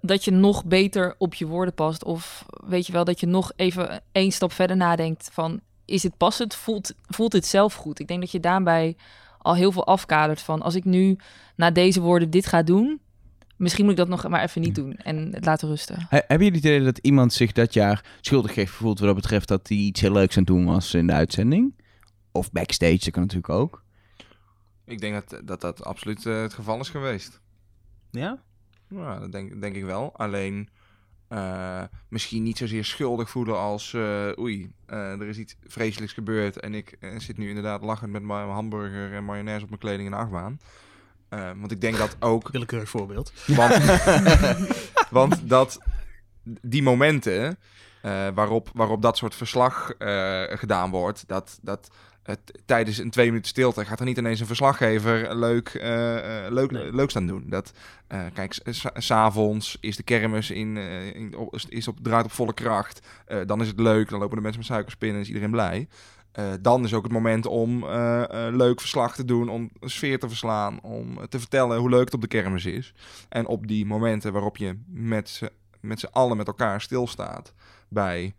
[0.00, 2.04] dat je nog beter op je woorden past.
[2.04, 6.16] Of weet je wel, dat je nog even één stap verder nadenkt van, is het
[6.16, 6.54] passend?
[6.54, 7.98] Voelt, voelt het zelf goed?
[8.00, 8.96] Ik denk dat je daarbij
[9.38, 11.16] al heel veel afkadert van, als ik nu
[11.56, 13.00] na deze woorden dit ga doen,
[13.56, 16.06] misschien moet ik dat nog maar even niet doen en het laten rusten.
[16.08, 19.16] He- Heb je het idee dat iemand zich dat jaar schuldig heeft gevoeld wat dat
[19.16, 21.74] betreft dat hij iets heel leuks aan het doen was in de uitzending?
[22.32, 23.84] Of backstage, dat kan natuurlijk ook.
[24.84, 27.40] Ik denk dat dat, dat absoluut eh, het geval is geweest.
[28.10, 28.42] Ja?
[28.90, 30.16] Ja, dat denk, denk ik wel.
[30.16, 30.68] Alleen
[31.30, 33.92] eh, misschien niet zozeer schuldig voelen als...
[33.94, 36.60] eh, oei, eh, er is iets vreselijks gebeurd...
[36.60, 40.10] en ik zit nu inderdaad lachend met mijn hamburger en mayonaise op mijn kleding in
[40.10, 40.60] de achtbaan.
[41.28, 42.48] Want ik denk dat ook...
[42.48, 43.32] Willekeurig voorbeeld.
[43.46, 44.00] Want,
[45.10, 45.78] want dat,
[46.62, 47.58] die momenten
[48.34, 49.92] waarop, waarop dat soort verslag
[50.58, 51.90] gedaan wordt, dat, dat
[52.66, 56.70] tijdens een twee minuten stilte gaat er niet ineens een verslaggever leuk, eh, eh, leuk,
[56.70, 57.44] leuk staan doen.
[57.46, 57.72] Dat,
[58.06, 58.58] eh, kijk,
[58.94, 60.76] s'avonds is de kermis in,
[61.14, 63.06] in, op, is op, draait op volle kracht.
[63.46, 65.88] Dan is het leuk, dan lopen de mensen met suikerspinnen en is iedereen blij.
[66.60, 67.84] Dan is ook het moment om
[68.56, 72.14] leuk verslag te doen, om een sfeer te verslaan, om te vertellen hoe leuk het
[72.14, 72.94] op de kermis is.
[73.28, 77.54] En op die momenten waarop je met z'n, allen met elkaar stilstaat
[77.88, 78.34] bij,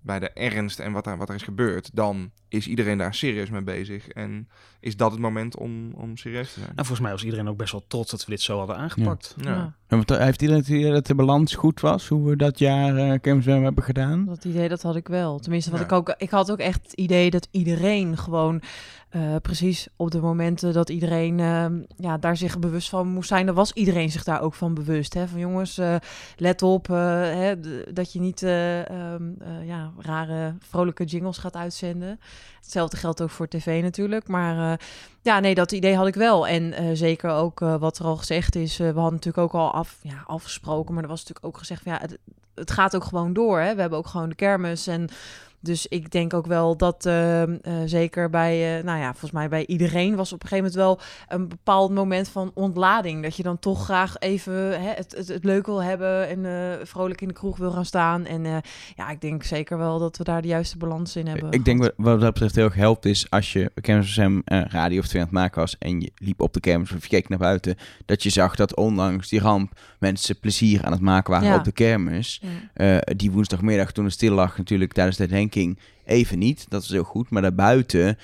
[0.00, 3.50] bij de ernst en wat er, wat er is gebeurd, dan is iedereen daar serieus
[3.50, 4.08] mee bezig.
[4.08, 4.48] En
[4.80, 6.70] is dat het moment om, om serieus te zijn.
[6.70, 9.34] En volgens mij was iedereen ook best wel trots dat we dit zo hadden aangepakt.
[9.40, 9.74] Ja.
[9.88, 12.94] Wat, heeft iedereen het idee dat de balans goed was, hoe we dat jaar
[13.24, 14.24] uh, hebben gedaan?
[14.24, 15.38] Dat idee, dat had ik wel.
[15.38, 15.84] Tenminste, wat Ja.
[15.84, 16.14] ik ook...
[16.16, 18.62] Ik had ook echt het idee dat iedereen gewoon...
[19.08, 23.46] eh, precies op de momenten dat iedereen ehm, ja, daar zich bewust van moest zijn...
[23.46, 25.14] dan was iedereen zich daar ook van bewust.
[25.14, 25.28] Hè?
[25.28, 25.96] Van jongens, eh,
[26.36, 27.54] let op eh, hè,
[27.92, 32.20] dat je niet eh, ehm, eh, ja, rare, vrolijke jingles gaat uitzenden.
[32.60, 34.28] Hetzelfde geldt ook voor tv natuurlijk.
[34.28, 34.80] Maar
[35.22, 36.46] ja, nee, dat idee had ik wel.
[36.46, 38.76] En zeker ook wat er al gezegd is.
[38.76, 40.94] we hadden natuurlijk ook al af, ja, afgesproken.
[40.94, 42.18] Maar er was natuurlijk ook gezegd van ja, het,
[42.54, 43.60] het gaat ook gewoon door.
[43.60, 43.74] Hè?
[43.74, 44.86] We hebben ook gewoon de kermis.
[44.86, 45.08] En
[45.60, 49.48] Dus ik denk ook wel dat ehm, eh, zeker bij, eh, nou ja, volgens mij
[49.48, 51.00] bij iedereen was op een gegeven moment wel
[51.38, 53.22] een bepaald moment van ontlading.
[53.22, 56.86] Dat je dan toch graag even hè, het, het, het leuk wil hebben en eh,
[56.86, 58.26] vrolijk in de kroeg wil gaan staan.
[58.26, 58.62] En
[58.96, 61.52] ja, ik denk zeker wel dat we daar de juiste balans in hebben.
[61.52, 64.98] Ik denk wat, wat dat betreft heel erg helpt is als je Kermis FM radio
[64.98, 67.28] of twee aan het maken was en je liep op de kermis of je keek
[67.28, 71.48] naar buiten, dat je zag dat ondanks die ramp mensen plezier aan het maken waren
[71.48, 71.56] Ja.
[71.56, 72.42] op de kermis.
[72.74, 73.00] Ja.
[73.16, 76.66] Die woensdagmiddag toen het stil lag natuurlijk tijdens de herdenking even niet.
[76.68, 77.30] Dat is heel goed.
[77.30, 78.18] Maar daarbuiten,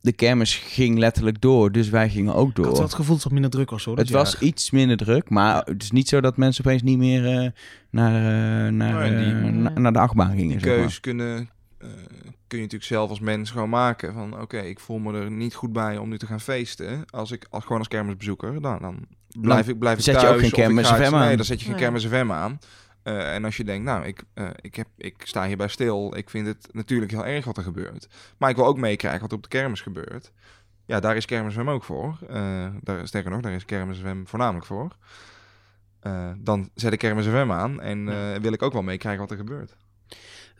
[0.00, 1.72] de kermis ging letterlijk door.
[1.72, 2.64] Dus wij gingen ook Ik door.
[2.64, 3.96] had wel het gevoel dat het minder druk was hoor.
[3.96, 4.42] Het was jaar.
[4.42, 7.50] iets minder druk, maar het is niet zo dat mensen opeens niet meer eh,
[7.90, 8.14] naar,
[8.66, 10.48] eh, naar, die- eh, na- naar de achtbaan gingen.
[10.48, 10.78] Die zeg maar.
[10.86, 11.88] keus kunnen, eh,
[12.46, 14.12] kun je natuurlijk zelf als mens gewoon maken.
[14.14, 17.04] Van oké, ik voel me er niet goed bij om nu te gaan feesten.
[17.10, 18.96] Als ik als, gewoon als kermisbezoeker, dan, dan
[19.40, 20.32] blijf ik, blijf ik zet je thuis.
[20.34, 21.26] ook geen of ik Kermis ga FM iets- aan.
[21.26, 21.82] Nee, dan zet je geen Nee.
[21.82, 22.58] kermis FM aan.
[23.08, 26.16] Eh, en als je denkt, nou, ik, eh, ik, heb, ik sta hierbij stil.
[26.16, 28.08] Ik vind het natuurlijk heel erg wat er gebeurt.
[28.38, 30.32] Maar ik wil ook meekrijgen wat er op de kermis gebeurt.
[30.86, 32.18] Ja, daar is Kermis FM ook voor.
[32.28, 34.96] Eh, daar, sterker nog, daar is Kermis FM voornamelijk voor.
[36.38, 38.04] Dan zet ik Kermis FM aan en
[38.42, 39.76] wil ik ook wel meekrijgen wat er gebeurt.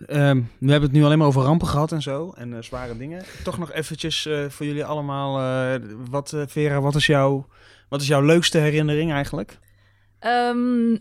[0.06, 2.32] Ehm, we hebben het nu alleen maar over rampen gehad en zo.
[2.36, 3.24] En zware dingen.
[3.44, 5.32] Toch nog eventjes voor jullie allemaal.
[6.10, 7.46] wat, Vera, wat is, jouw,
[7.88, 9.58] wat is jouw leukste herinnering eigenlijk?
[10.18, 10.96] Ehm,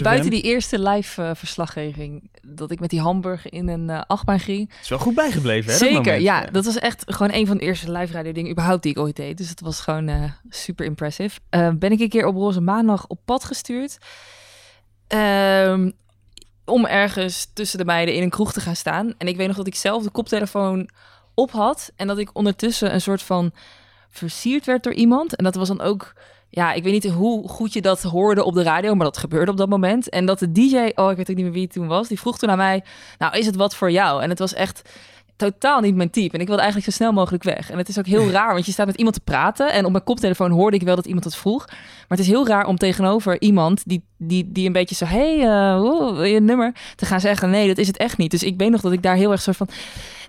[0.00, 4.40] buiten, die eerste live eh, verslaggeving, dat ik met die hamburger in een eh, achtbaan
[4.40, 4.70] ging.
[4.70, 5.78] Het is wel goed bijgebleven, hè?
[5.78, 6.22] dat Zeker, moment.
[6.22, 6.44] ja.
[6.44, 9.16] Dat was echt gewoon een van de eerste live radio dingen überhaupt die ik ooit
[9.16, 9.36] deed.
[9.36, 11.40] Dus het was gewoon eh, super impressive.
[11.50, 13.98] Eh, ben ik een keer op Roze Maandag op pad gestuurd.
[15.06, 15.90] Ehm,
[16.64, 19.14] om ergens tussen de meiden in een kroeg te gaan staan.
[19.18, 20.88] En ik weet nog dat ik zelf de koptelefoon
[21.34, 21.92] op had.
[21.96, 23.52] En dat ik ondertussen een soort van
[24.10, 25.36] versierd werd door iemand.
[25.36, 26.12] En dat was dan ook...
[26.50, 29.50] Ja, ik weet niet hoe goed je dat hoorde op de radio, maar dat gebeurde
[29.50, 30.08] op dat moment.
[30.08, 32.20] En dat de DJ, oh, ik weet ook niet meer wie het toen was, die
[32.20, 32.84] vroeg toen aan mij,
[33.18, 34.22] nou, is het wat voor jou?
[34.22, 34.82] En het was echt
[35.38, 36.34] totaal niet mijn type.
[36.34, 37.70] En ik wilde eigenlijk zo snel mogelijk weg.
[37.70, 39.72] En het is ook heel raar, want je staat met iemand te praten.
[39.72, 41.66] En op mijn koptelefoon hoorde ik wel dat iemand het vroeg.
[41.66, 45.04] Maar het is heel raar om tegenover iemand die, die, die een beetje zo...
[45.04, 46.74] hey, eh, oeh, wil je een nummer?
[46.96, 48.30] Te gaan zeggen, nee, dat is het echt niet.
[48.30, 49.68] Dus ik weet nog dat ik daar heel erg soort van...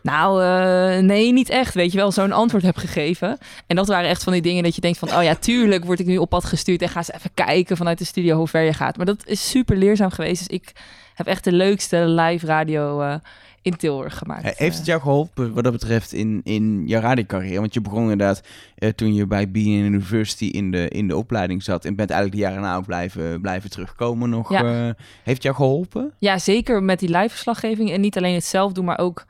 [0.02, 1.74] Nou, eh, nee, niet echt.
[1.74, 3.38] Weet je wel, zo'n antwoord heb gegeven.
[3.68, 5.16] En dat waren echt van die dingen dat je denkt van...
[5.16, 6.82] Oh ja, tuurlijk word ik nu op pad gestuurd.
[6.82, 8.98] En ga eens even kijken vanuit de studio hoe ver je gaat.
[8.98, 10.48] Maar dat is super leerzaam geweest.
[10.48, 10.72] Dus ik
[11.16, 13.16] heb echt de leukste live radio eh,
[13.62, 14.58] in Tilburg gemaakt.
[14.58, 17.60] Heeft het jou geholpen wat dat betreft in, in jouw radiocarrière?
[17.60, 18.42] Want je begon inderdaad
[18.76, 21.86] eh, toen je bij BN University in de, in de opleiding zat...
[21.86, 24.52] en bent eigenlijk de jaren na ook blijven, blijven terugkomen nog.
[24.52, 24.64] Ja.
[24.64, 24.96] heeft
[25.26, 26.14] het jou geholpen?
[26.20, 27.92] Ja, zeker met die live verslaggeving.
[27.92, 29.26] En niet alleen het zelf doen, maar ook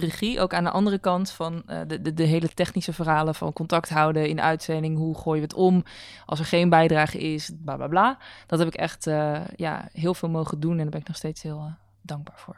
[0.00, 0.40] de regie.
[0.40, 3.88] Ook aan de andere kant van eh, de, de, de hele technische verhalen van contact
[3.88, 4.96] houden in de uitzending.
[4.96, 5.84] Hoe gooien we het om
[6.26, 8.18] als er geen bijdrage is, bla bla bla.
[8.46, 11.16] Dat heb ik echt eh, ja, heel veel mogen doen en daar ben ik nog
[11.16, 11.72] steeds heel eh,
[12.02, 12.56] dankbaar voor.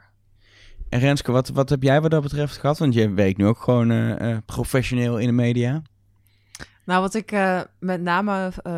[0.89, 2.77] En Renske, wat, wat heb jij wat dat betreft gehad?
[2.77, 5.81] Want je werkt nu ook gewoon eh, eh, professioneel in de media.
[6.87, 8.73] Nou, wat ik eh, met name eh,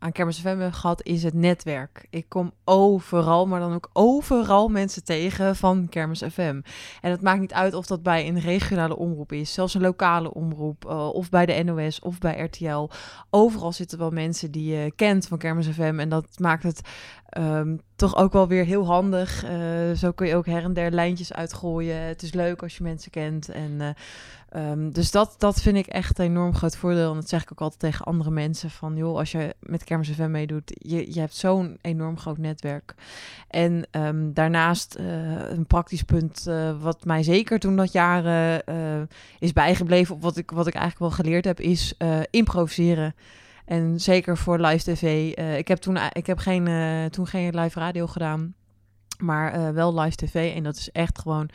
[0.00, 2.06] aan Kermis FM gehad, is het netwerk.
[2.10, 6.60] Ik kom overal, maar dan ook overal mensen tegen van Kermis FM.
[7.00, 10.34] En het maakt niet uit of dat bij een regionale omroep is, zelfs een lokale
[10.34, 12.88] omroep, eh, of bij de NOS of bij RTL.
[13.30, 15.98] Overal zitten wel mensen die je kent van Kermis FM.
[15.98, 16.80] En dat maakt het
[17.28, 19.44] ehm, toch ook wel weer heel handig.
[19.44, 21.96] Eh, zo kun je ook her en der lijntjes uitgooien.
[21.96, 23.48] Het is leuk als je mensen kent.
[23.48, 27.10] En, eh, ehm, dus dat, dat vind ik echt een enorm groot voordeel.
[27.10, 28.70] En dat zeg ik ook altijd tegen andere mensen.
[28.70, 32.94] Van joh, als je met Kermis FM meedoet, je, je hebt zo'n enorm groot netwerk.
[33.48, 35.06] En ehm, daarnaast eh,
[35.50, 38.24] een praktisch punt eh, wat mij zeker toen dat jaar
[38.64, 39.00] eh,
[39.38, 40.20] is bijgebleven...
[40.20, 41.94] wat ik, wat ik eigenlijk wel geleerd heb, is
[42.30, 43.14] improviseren.
[43.64, 45.34] En zeker voor live tv.
[45.58, 46.68] Ik heb toen, ik heb geen,
[47.10, 48.54] toen geen live radio gedaan.
[49.18, 50.54] Maar wel live tv.
[50.54, 51.48] En dat is echt gewoon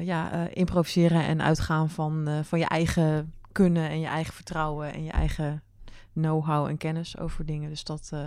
[0.00, 5.10] ja, improviseren en uitgaan van, van je eigen kunnen en je eigen vertrouwen en je
[5.10, 5.62] eigen
[6.14, 7.68] know-how en kennis over dingen.
[7.70, 8.08] Dus dat.
[8.12, 8.18] eh,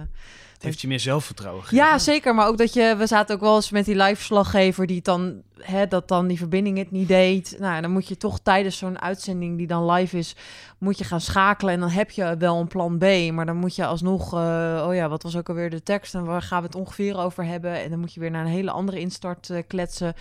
[0.54, 1.86] Het heeft je meer zelfvertrouwen gegeven.
[1.86, 2.36] ja, zeker.
[2.36, 5.06] Maar ook dat je, we zaten ook wel eens met die live verslaggever die het
[5.06, 7.56] dan, hè, dat dan die verbinding het niet deed.
[7.60, 10.36] Nou, dan moet je toch tijdens zo'n uitzending die dan live is,
[10.78, 11.74] moet je gaan schakelen.
[11.74, 13.32] En dan heb je wel een plan B.
[13.32, 16.26] Maar dan moet je alsnog, eh, oh ja, wat was ook alweer de tekst en
[16.26, 17.82] waar gaan we het ongeveer over hebben?
[17.84, 20.14] En dan moet je weer naar een hele andere instart eh, kletsen.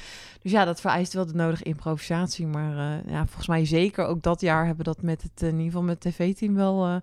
[0.43, 2.47] Dus ja, dat vereist wel de nodige improvisatie.
[2.47, 5.65] Maar ja, volgens mij zeker ook dat jaar hebben we dat met het, in ieder
[5.65, 7.01] geval met het tv-team wel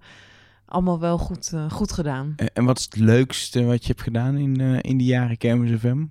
[0.73, 2.33] allemaal wel goed, eh, goed gedaan.
[2.35, 5.37] En, en wat is het leukste wat je hebt gedaan in, eh, in die jaren
[5.37, 6.05] Kermis FM?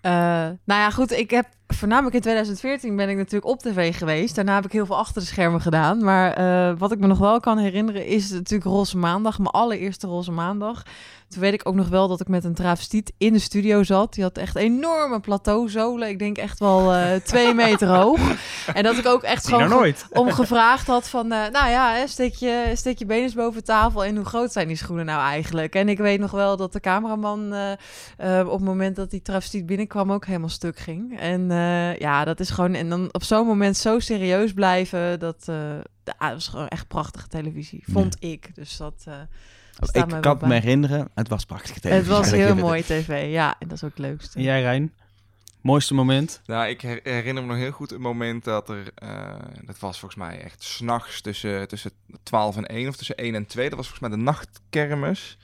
[0.00, 0.12] Eh,
[0.64, 1.10] nou ja, goed.
[1.10, 4.34] Ik heb voornamelijk in 2014 ben ik natuurlijk op tv geweest.
[4.34, 6.04] Daarna heb ik heel veel achter de schermen gedaan.
[6.04, 9.38] Maar eh, wat ik me nog wel kan herinneren is natuurlijk Roze Maandag.
[9.38, 10.82] Mijn allereerste Roze Maandag.
[11.28, 14.14] Toen weet ik ook nog wel dat ik met een travestiet in de studio zat.
[14.14, 16.08] Die had echt enorme plateauzolen.
[16.08, 18.20] Ik denk echt wel eh, twee meter hoog.
[18.74, 20.06] En dat ik ook echt gewoon nou nooit.
[20.10, 21.32] om gevraagd had van...
[21.32, 24.04] eh, nou ja, steek, je, steek je benen eens boven tafel.
[24.04, 25.74] En hoe groot zijn die schoenen nou eigenlijk?
[25.74, 27.52] En ik weet nog wel dat de cameraman
[28.18, 30.12] op het moment dat die travestiet binnenkwam...
[30.12, 31.20] ook helemaal stuk ging.
[31.20, 32.74] En eh, ja, dat is gewoon...
[32.74, 35.18] En dan op zo'n moment zo serieus blijven...
[35.18, 35.54] dat, eh,
[36.04, 38.54] ja, dat was gewoon echt prachtige televisie, vond ik.
[38.54, 39.04] Dus dat...
[39.04, 39.14] eh,
[40.06, 40.58] mij ik kan het me bij.
[40.58, 41.08] herinneren.
[41.14, 42.12] Het was prachtig Het televisie.
[42.12, 43.54] was Ja, heel mooi tv, ja.
[43.58, 44.38] En dat is ook het leukste.
[44.38, 44.92] En jij, Rijn?
[45.60, 46.40] Mooiste moment?
[46.46, 49.34] Nou, ik her- herinner me nog heel goed een moment dat er, eh,
[49.64, 51.90] dat was volgens mij echt s'nachts tussen, tussen
[52.22, 53.68] 12 en 1 of tussen 1 en 2.
[53.68, 55.38] Dat was volgens mij de nachtkermis.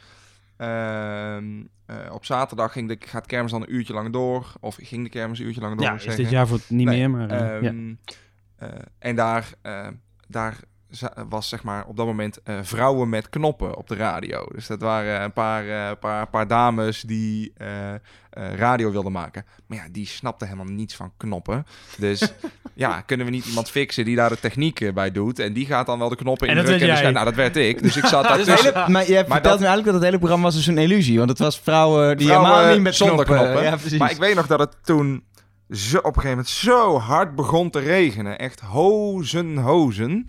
[1.87, 4.53] Eh, op zaterdag ging de, gaat kermis dan een uurtje lang door.
[4.61, 5.87] Of ging de kermis een uurtje lang door.
[5.87, 6.23] Ja, is zeggen.
[6.23, 7.95] dit jaar voor het niet meer, maar, eh, ehm,
[8.57, 9.53] eh, en daar,
[10.29, 10.59] daar
[11.29, 14.47] was zeg maar op dat moment eh, vrouwen met knoppen op de radio.
[14.55, 17.99] Dus dat waren een paar, eh, paar, paar dames die eh, eh,
[18.55, 19.45] radio wilden maken.
[19.67, 21.67] Maar ja, die snapten helemaal niets van knoppen.
[21.99, 22.33] Dus
[22.75, 25.39] ja, kunnen we niet iemand fixen die daar de techniek eh, bij doet?
[25.39, 27.83] En die gaat dan wel de knoppen dat werd dus, nou, dat werd ik.
[27.83, 30.05] Dus ik zat daar Dus hele- maar je vertelt Maar me dat- eigenlijk dat het
[30.05, 31.19] hele programma was dus een illusie.
[31.19, 33.47] Want het was vrouwen die Vrouwen helemaal niet met zonder knoppen.
[33.47, 33.71] knoppen.
[33.71, 33.99] Ja, precies.
[33.99, 35.25] maar ik weet nog dat het toen
[35.71, 38.39] zo, op een gegeven moment zo hard begon te regenen.
[38.39, 40.29] Echt hozen, hozen.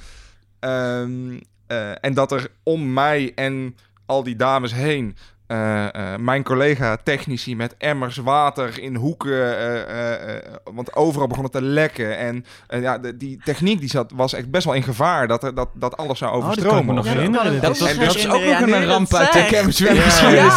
[0.60, 1.38] Ehm,
[1.68, 5.16] eh, en dat er om mij en al die dames heen...
[5.48, 10.42] eh, eh, mijn collega technici met emmers water in hoeken, eh, eh, eh,
[10.74, 12.18] want overal begon het te lekken.
[12.18, 12.46] En
[12.82, 15.70] ja, de, die techniek die zat, was echt best wel in gevaar dat, er, dat,
[15.74, 16.96] dat alles zou Oh, dat overstromen.
[16.96, 17.62] kan ik me nog.
[17.62, 19.40] Dat is- was- En dat dus- is ook nog een ramp uit de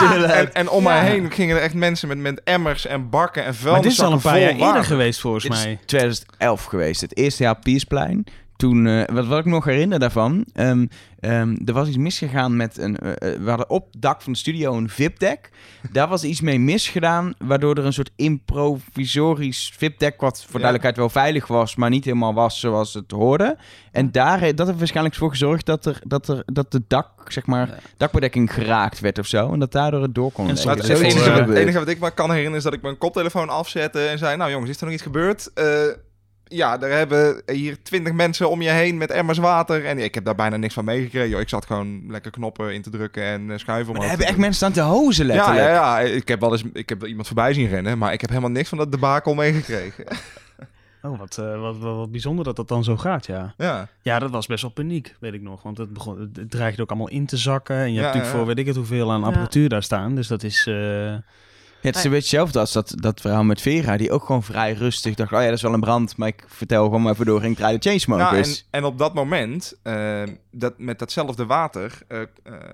[0.05, 0.31] inderdaad.
[0.33, 1.03] En, en om mij Ja.
[1.03, 3.83] heen gingen er echt mensen met, met emmers en bakken en maar vuilnis.
[3.83, 5.79] dit is al een paar jaar eerder geweest, volgens mij.
[5.87, 7.01] 2011 geweest.
[7.01, 8.25] Het eerste jaar Piersplein.
[8.61, 10.87] Toen, eh, wat, wat ik nog herinner daarvan, ehm,
[11.21, 14.33] ehm, er was iets misgegaan met een, eh, eh, we hadden op het dak van
[14.33, 15.51] de studio een VIP-deck.
[15.93, 21.09] Daar was iets mee misgedaan, waardoor er een soort improvisorisch VIP-deck, wat voor duidelijkheid wel
[21.09, 23.57] veilig was, maar niet helemaal was zoals het hoorde.
[23.93, 27.47] En daar, dat heeft waarschijnlijk voor gezorgd dat, er, dat, er, dat de dak, zeg
[27.47, 29.53] maar, dakbedekking geraakt werd of zo.
[29.53, 31.59] En dat daardoor het door kon En het, Dat is enige, wat- het gebeurd.
[31.59, 34.51] enige wat ik me kan herinneren is dat ik mijn koptelefoon afzette en zei: Nou
[34.51, 35.51] jongens, is er nog iets gebeurd?
[35.55, 35.65] Eh,
[36.51, 39.85] ja, er hebben hier twintig mensen om je heen met emmers water.
[39.85, 41.29] En ik heb daar bijna niks van meegekregen.
[41.31, 41.41] joh.
[41.41, 44.55] Ik zat gewoon lekker knoppen in te drukken en eh, schuiven Maar hebben echt mensen
[44.55, 45.67] staan te hozen Ja, letterlijk.
[45.67, 48.31] ja, ja, ik heb wel eens ik heb iemand voorbij zien rennen, maar ik heb
[48.31, 50.05] helemaal niks van dat debakel meegekregen.
[51.03, 53.55] Oh, wat, eh, wat, wat, wat bijzonder dat dat dan zo gaat, ja.
[53.57, 53.89] ja.
[54.03, 55.63] Ja, dat was best wel paniek, weet ik nog.
[55.63, 57.77] Want het, begon, het, dreigde ook allemaal in te zakken.
[57.77, 58.39] En je Ja, hebt natuurlijk ja.
[58.39, 59.27] voor weet ik het hoeveel aan Ja.
[59.27, 60.15] apparatuur daar staan.
[60.15, 60.67] Dus dat is...
[60.67, 61.23] eh, Ja,
[61.81, 64.73] het is een beetje hetzelfde als dat, dat verhaal met Vera, die ook gewoon vrij
[64.73, 67.27] rustig dacht, oh ja, dat is wel een brand, maar ik vertel gewoon maar even
[67.27, 68.59] door, ging draaien de Nou, Chainsmokers.
[68.59, 72.27] en, en op dat moment, eh, dat, met datzelfde water, eh, eh,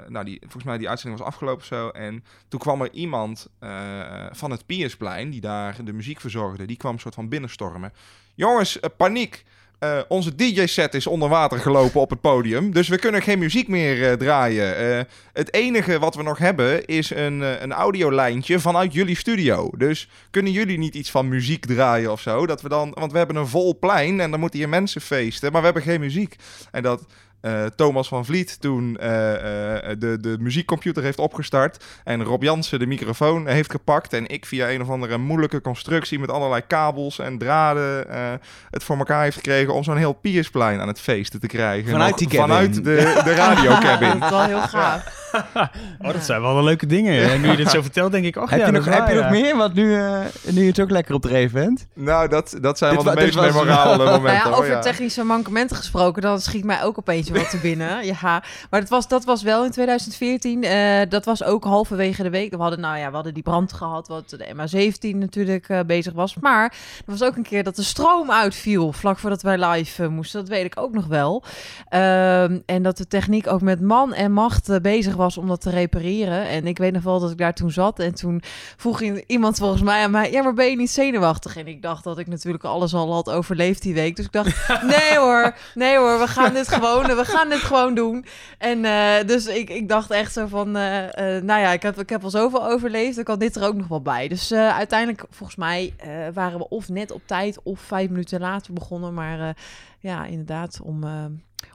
[0.09, 1.89] nou, die, volgens mij die uitzending was afgelopen zo.
[1.89, 6.77] En toen kwam er iemand eh, van het Piersplein, die daar de muziek verzorgde, die
[6.77, 7.93] kwam een soort van binnenstormen.
[8.35, 9.45] Jongens, paniek!
[9.79, 13.69] Eh, onze DJ-set is onder water gelopen op het podium, dus we kunnen geen muziek
[13.69, 14.77] meer eh, draaien.
[14.77, 19.71] Eh, het enige wat we nog hebben is een, een audiolijntje vanuit jullie studio.
[19.77, 22.47] Dus kunnen jullie niet iets van muziek draaien of zo?
[22.47, 25.53] Dat we dan, want we hebben een vol plein en dan moeten hier mensen feesten,
[25.53, 26.37] maar we hebben geen muziek.
[26.71, 27.07] En dat
[27.41, 32.79] eh, Thomas van Vliet toen eh, eh, de, de muziekcomputer heeft opgestart en Rob Jansen
[32.79, 37.19] de microfoon heeft gepakt en ik via een of andere moeilijke constructie met allerlei kabels
[37.19, 38.33] en draden eh,
[38.71, 41.91] het voor elkaar heeft gekregen om zo'n heel Piersplein aan het feesten te krijgen.
[41.91, 42.49] Vanuit Nog die cabin.
[42.49, 44.19] Vanuit de, de radiocabin.
[44.21, 45.25] dat is wel heel gaaf.
[46.03, 47.31] Oh, dat zijn wel de leuke dingen.
[47.31, 49.15] En nu je dit zo vertelt, denk ik, oh heb ja, je, nog, heb je
[49.15, 49.57] nog meer?
[49.57, 50.19] Want nu, eh,
[50.51, 51.87] nu je het ook lekker op de reven bent.
[51.95, 54.51] Nou, dat, dat zijn Dit wel de meest memorabele Nou momenten.
[54.51, 54.81] ja, over ja.
[54.81, 58.05] technische mankementen gesproken, dan schiet mij ook opeens wat te binnen.
[58.23, 60.63] Ja, maar dat was, dat was wel in 2014.
[60.63, 62.51] eh, dat was ook halverwege de week.
[62.51, 66.13] We hadden, nou ja, we hadden die brand gehad, wat de MA17 natuurlijk eh, bezig
[66.13, 66.35] was.
[66.41, 66.65] Maar
[66.99, 70.41] er was ook een keer dat de stroom uitviel, vlak voordat wij live eh, moesten.
[70.41, 71.43] Dat weet ik ook nog wel.
[71.89, 75.71] Ehm, en dat de techniek ook met man en macht bezig was om dat te
[75.71, 76.49] repareren.
[76.49, 77.99] En ik weet nog wel dat ik daar toen zat.
[77.99, 78.43] En toen
[78.77, 81.57] vroeg iemand volgens mij aan mij: Ja, maar ben je niet zenuwachtig?
[81.57, 84.17] En ik dacht dat ik natuurlijk alles al had overleefd die week.
[84.17, 87.95] Dus ik dacht: Nee hoor, nee hoor, we gaan dit gewoon, we gaan dit gewoon
[87.95, 88.25] doen.
[88.59, 91.99] En eh, dus ik, ik dacht echt zo van: eh, eh, Nou ja, ik heb,
[92.01, 93.15] ik heb al zoveel overleefd.
[93.15, 94.29] Dan kan dit er ook nog wel bij.
[94.29, 98.41] Dus eh, uiteindelijk, volgens mij, eh, waren we of net op tijd of vijf minuten
[98.41, 99.15] later begonnen.
[99.15, 99.55] Maar eh,
[99.99, 101.05] ja, inderdaad, om.
[101.05, 101.25] eh,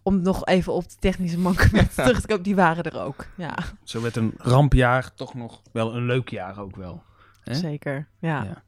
[0.04, 3.26] om nog even op de technische mankementen terug te komen, die waren er ook.
[3.36, 7.04] Ja, Zo werd een rampjaar toch nog wel een leuk jaar ook wel.
[7.44, 7.54] Hè?
[7.54, 8.08] zeker.
[8.20, 8.44] Ja.
[8.44, 8.62] Ja.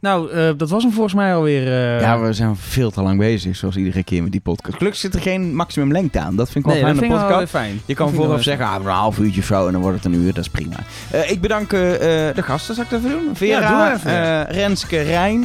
[0.00, 1.66] Nou, eh, dat was hem volgens mij alweer.
[1.66, 4.76] eh, Ja, we zijn veel te lang bezig, zoals iedere keer met die podcast.
[4.76, 6.36] Gelukkig zit er geen maximum lengte aan.
[6.36, 7.50] Dat vind ik wel Nee, fijn wel podcast.
[7.50, 7.80] fijn.
[7.86, 10.34] Je kan vooraf zeggen, ah, een half uurtje zo en dan wordt het een uur.
[10.34, 10.76] Dat is prima.
[11.10, 13.36] Eh, ik bedank de gasten, zal ik dat even doen?
[13.36, 15.44] Vera, Ja, doe Renske, Rijn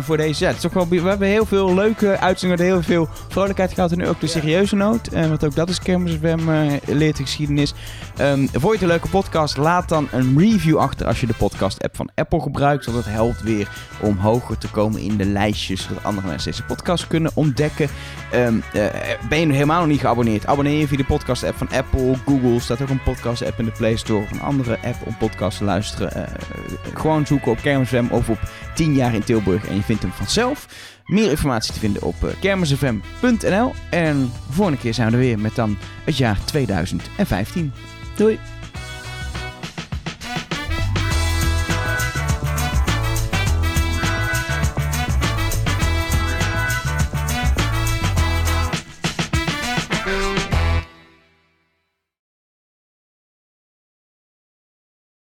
[0.00, 0.52] voor deze set.
[0.52, 4.08] Het toch wel, we hebben heel veel leuke uitzendingen, heel veel vrolijkheid gehad en nu
[4.08, 5.08] ook de serieuze noot.
[5.12, 6.18] Want ook dat is Kermis
[6.86, 7.74] leert de geschiedenis.
[8.16, 9.56] Ehm, vond je het een leuke podcast?
[9.56, 12.84] Laat dan een review achter als je de podcast-app van Apple gebruikt.
[12.84, 13.68] Want dat helpt weer
[14.00, 17.88] om hoger te komen in de lijstjes, zodat andere mensen deze podcast kunnen ontdekken.
[18.30, 18.86] Ehm, eh,
[19.28, 20.46] ben je helemaal nog niet geabonneerd?
[20.46, 22.60] Abonneer je via de podcast-app van Apple, Google.
[22.60, 25.64] Staat ook een podcast-app in de Play Store of een andere app om podcasts te
[25.64, 26.14] luisteren.
[26.14, 26.34] Eh,
[26.94, 28.38] gewoon zoeken op Kermisfm of op
[28.74, 30.66] 10 jaar in Tilburg en je vindt hem vanzelf.
[31.06, 33.74] Meer informatie te vinden op kermisfm.nl.
[33.90, 37.72] En volgende keer zijn we er weer met dan het jaar 2015.
[38.16, 38.51] Doei!